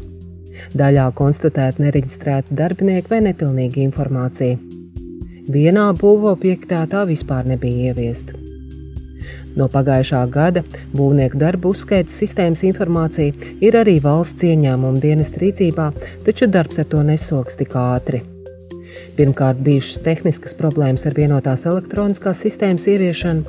Daļā 0.77 1.09
konstatēta 1.19 1.83
nereģistrēta 1.83 2.55
darbinieka 2.63 3.15
vai 3.15 3.23
nepilnīga 3.31 3.83
informācija. 3.89 4.61
Vienā 5.57 5.91
būvobjektā 5.99 6.85
tā 6.93 7.05
vispār 7.09 7.49
nebija 7.49 7.91
ieviesta. 7.93 8.44
No 9.55 9.69
pagājušā 9.71 10.21
gada 10.35 10.65
būvnieku 10.99 11.39
darbu 11.39 11.71
uzskaitas 11.75 12.17
sistēmas 12.19 12.65
informācija 12.67 13.35
ir 13.63 13.79
arī 13.79 14.01
valsts 14.03 14.47
ieņēmuma 14.49 15.03
dienas 15.03 15.31
rīcībā, 15.39 15.91
taču 16.27 16.51
darbs 16.51 16.83
ar 16.83 16.89
to 16.91 17.03
nesoks 17.07 17.61
tik 17.61 17.77
ātri. 17.79 18.25
Pirmkārt, 19.15 19.61
bijušas 19.63 20.03
tehniskas 20.03 20.57
problēmas 20.59 21.07
ar 21.07 21.15
vienotās 21.15 21.67
elektroniskās 21.71 22.43
sistēmas 22.43 22.89
ieviešanu, 22.91 23.47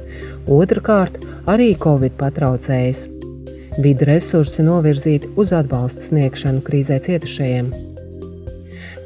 otrkārt, 0.53 1.17
arī 1.49 1.71
Covid 1.81 2.17
patraucējis. 2.21 3.07
Vidu 3.81 4.07
resursi 4.07 4.63
novirzīti 4.63 5.33
uz 5.41 5.51
atbalsta 5.57 6.05
sniegšanu 6.05 6.61
krīzē 6.65 7.01
cietušajiem. 7.09 7.73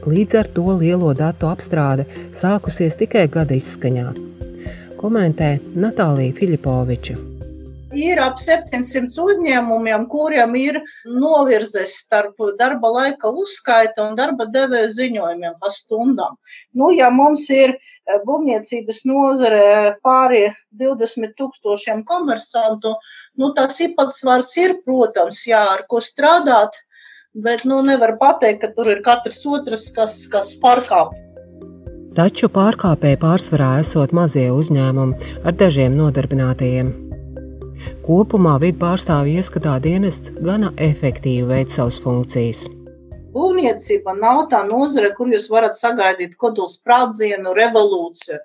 Līdz 0.09 0.39
ar 0.39 0.51
to 0.55 0.67
lielo 0.79 1.13
datu 1.15 1.47
apstrāde 1.49 2.07
sākusies 2.35 2.99
tikai 2.99 3.27
gada 3.31 3.55
izskaņā 3.55 4.28
komentē 4.99 5.57
Natālija 5.79 6.35
Filipoviča. 6.37 7.17
Ir 7.97 8.19
ap 8.21 8.37
700 8.37 9.15
uzņēmumiem, 9.23 10.03
kuriem 10.11 10.51
ir 10.59 10.77
novirzes 11.09 11.95
starp 12.03 12.37
darba 12.59 12.91
laika 12.93 13.31
uzskaita 13.33 14.03
un 14.05 14.17
darba 14.19 14.45
devēja 14.45 14.91
ziņojumiem 14.93 15.55
pa 15.61 15.71
stundām. 15.73 16.35
Nu, 16.77 16.91
ja 16.93 17.09
mums 17.09 17.47
ir 17.49 17.73
eh, 17.73 18.19
būvniecības 18.27 19.01
nozare 19.09 19.63
pāri 20.05 20.43
20 20.77 21.33
tūkstošiem 21.39 22.03
komersantu, 22.05 22.93
nu, 23.41 23.49
tas 23.57 23.81
īpatsvars 23.81 24.51
ir, 24.61 24.75
protams, 24.85 25.41
jā, 25.49 25.63
ar 25.77 25.87
ko 25.89 26.03
strādāt, 26.03 26.77
bet 27.33 27.65
nu, 27.65 27.81
nevar 27.81 28.19
pateikt, 28.21 28.61
ka 28.61 28.69
tur 28.77 28.93
ir 28.93 29.01
katrs 29.01 29.41
otrs, 29.49 29.89
kas, 29.97 30.21
kas 30.29 30.53
pārkāpj 30.61 31.28
taču 32.17 32.49
pārkāpēji 32.53 33.19
pārsvarā 33.21 33.69
esot 33.83 34.15
mazie 34.15 34.47
uzņēmumi 34.53 35.35
ar 35.45 35.55
dažiem 35.59 35.95
nodarbinātajiem. 35.97 36.91
Kopumā 38.03 38.57
vidu 38.63 38.79
pārstāvju 38.81 39.39
ieskatā 39.39 39.77
dienests 39.83 40.33
gana 40.43 40.73
efektīvi 40.89 41.47
veic 41.47 41.71
savas 41.71 41.99
funkcijas. 42.03 42.65
Būvniecība 43.33 44.15
nav 44.17 44.47
tā 44.51 44.63
nozare, 44.67 45.11
kur 45.15 45.29
jūs 45.31 45.47
varat 45.53 45.77
sagaidīt 45.77 46.33
kodolsprādzienu, 46.41 47.53
revolūciju. 47.55 48.39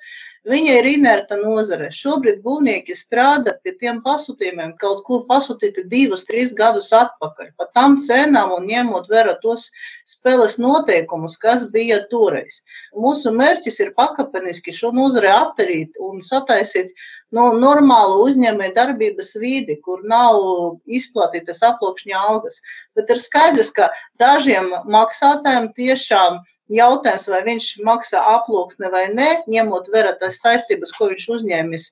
Viņa 0.44 0.72
ir 0.76 0.86
inerta 0.90 1.38
nozare. 1.40 1.86
Šobrīd 1.88 2.42
būvnieki 2.44 2.92
strādā 2.92 3.54
pie 3.64 3.72
tiem 3.80 4.02
pasūtījumiem, 4.04 4.74
kaut 4.76 5.00
kur 5.06 5.22
pasūtīti 5.24 5.86
divus, 5.88 6.26
trīs 6.28 6.52
gadus 6.58 6.90
atpakaļ. 6.92 7.54
Par 7.56 7.70
tām 7.72 7.96
cenām 7.96 8.52
un 8.52 8.68
ņemot 8.68 9.08
vērā 9.08 9.38
tos 9.40 9.70
spēles 10.04 10.58
noteikumus, 10.60 11.38
kas 11.40 11.64
bija 11.72 12.02
toreiz. 12.12 12.60
Mūsu 12.92 13.32
mērķis 13.32 13.80
ir 13.86 13.94
pakāpeniski 13.96 14.76
šo 14.76 14.92
nozare 14.92 15.32
atterīt 15.32 15.96
un 15.96 16.20
sataisīt 16.20 16.92
no 17.32 17.48
normālu 17.56 18.20
uzņēmēju 18.28 18.76
darbības 18.76 19.32
vidi, 19.40 19.80
kur 19.80 20.04
nav 20.04 20.44
izplatītas 20.84 21.64
aploksņa 21.64 22.20
algas. 22.20 22.60
Bet 22.92 23.08
ir 23.08 23.24
skaidrs, 23.24 23.72
ka 23.72 23.88
dažiem 24.20 24.68
maksātājiem 24.92 25.72
tiešām 25.72 26.42
ir 26.44 26.50
Jautājums, 26.72 27.26
vai 27.28 27.42
viņš 27.44 27.64
maksā 27.84 28.22
aploksni 28.24 28.88
vai 28.88 29.02
nē, 29.12 29.44
ņemot 29.52 29.90
vērā 29.92 30.14
tās 30.16 30.38
saistības, 30.40 30.94
ko 30.96 31.10
viņš 31.10 31.26
uzņēmis, 31.36 31.90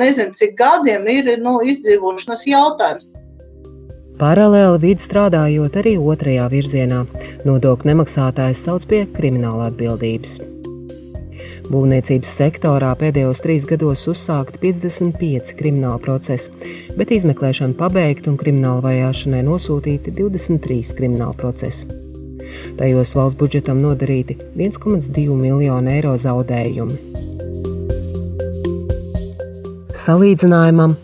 nezinu, 0.00 0.32
cik 0.32 0.54
gadiem 0.56 1.04
ir 1.12 1.28
nu, 1.44 1.58
izdzīvošanas 1.60 2.46
jautājums. 2.48 3.10
Paralēli 4.16 4.80
vidi 4.80 5.02
strādājot 5.02 5.76
arī 5.76 5.96
otrajā 6.00 6.46
virzienā, 6.48 7.02
nodokļu 7.44 7.90
nemaksātājs 7.90 8.62
sauc 8.64 8.86
pie 8.88 9.02
krimināla 9.12 9.68
atbildības. 9.72 10.38
Būvniecības 11.68 12.30
sektorā 12.38 12.92
pēdējos 13.00 13.42
trīs 13.44 13.66
gados 13.68 14.06
uzsākti 14.08 14.62
55 14.62 15.52
krimināla 15.58 16.00
procesi, 16.00 16.52
bet 16.96 17.12
izmeklēšana 17.12 17.76
pabeigta 17.76 18.32
un 18.32 18.40
krimināla 18.40 18.86
vajāšanai 18.88 19.42
nosūtīti 19.50 20.16
23 20.16 20.96
krimināla 20.96 21.36
procesi. 21.40 22.03
Tajos 22.78 23.14
valsts 23.18 23.38
budžetam 23.40 23.80
nodarīti 23.84 24.38
1,2 24.56 25.36
miljonu 25.38 25.90
eiro 25.94 26.14
zaudējumi. 26.20 26.98
Salīdzinājumam 30.04 30.96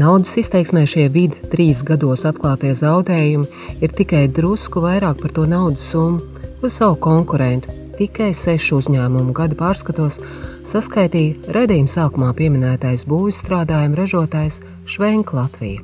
naudas 0.00 0.32
izteiksmē 0.40 0.86
šie 0.88 1.08
vidi 1.12 1.42
trīs 1.52 1.82
gados 1.86 2.24
atklātie 2.28 2.72
zaudējumi 2.78 3.82
ir 3.84 3.92
tikai 3.98 4.24
drusku 4.32 4.80
vairāk 4.84 5.20
par 5.20 5.34
to 5.36 5.44
naudas 5.50 5.84
summu, 5.92 6.22
ko 6.60 6.70
savu 6.72 6.96
konkurentu 7.04 7.74
tikai 7.98 8.30
sešu 8.36 8.78
uzņēmumu 8.78 9.34
gada 9.34 9.58
pārskatos 9.58 10.20
saskaitīja 10.66 11.52
redzējuma 11.56 11.92
sākumā 11.92 12.30
pieminētais 12.38 13.04
būvniecības 13.10 13.42
strādājuma 13.44 13.98
ražotājs 13.98 14.60
Švenk 14.86 15.34
Latvija. 15.36 15.82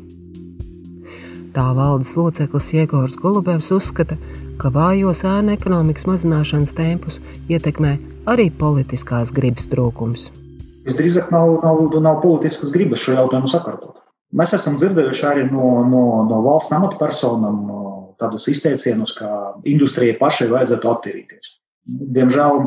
Tā 1.55 1.69
valdes 1.77 2.17
loceklis 2.19 2.73
Jēgors 2.75 3.15
Golubevs 3.23 3.71
uzskata, 3.75 4.17
ka 4.19 4.44
vājos 4.63 5.25
ēnu 5.27 5.53
ekonomikas 5.55 6.07
mazināšanas 6.09 6.75
tempus 6.79 7.21
ietekmē 7.49 7.97
arī 8.31 8.51
politiskās 8.51 9.33
gribas 9.35 9.67
trūkums. 9.73 10.31
Visdrīzāk 10.85 11.31
nav, 11.33 11.59
nav, 11.65 11.83
nav 12.05 12.21
politiskas 12.23 12.73
gribas 12.75 13.03
šo 13.05 13.17
jautājumu 13.17 13.51
sakārtot. 13.51 14.01
Mēs 14.35 14.55
esam 14.57 14.77
dzirdējuši 14.77 15.27
arī 15.31 15.45
no, 15.51 15.71
no, 15.89 16.05
no 16.29 16.41
valsts 16.45 16.75
amatpersonām 16.75 17.61
tādus 18.21 18.49
izteicienus, 18.51 19.15
ka 19.19 19.29
industrijai 19.69 20.19
pašai 20.21 20.51
vajadzētu 20.53 20.91
attīrīties. 20.91 21.55
Diemžēl, 22.17 22.65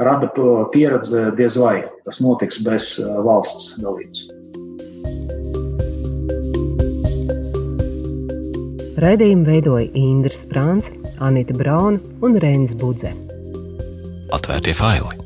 rada 0.00 0.30
pieredze, 0.72 1.30
diez 1.38 1.58
vai 1.60 1.78
tas 2.04 2.20
notiks 2.24 2.62
bez 2.66 2.96
valsts 3.28 3.76
dalības. 3.80 4.26
Raidījumu 8.96 9.44
veidoja 9.44 9.90
Indra 9.92 10.32
Sprāns, 10.32 10.88
Anita 11.20 11.52
Brauna 11.52 12.00
un 12.24 12.40
Reinis 12.40 12.72
Budze. 12.80 13.12
Atvērtie 14.32 14.72
faili! 14.72 15.25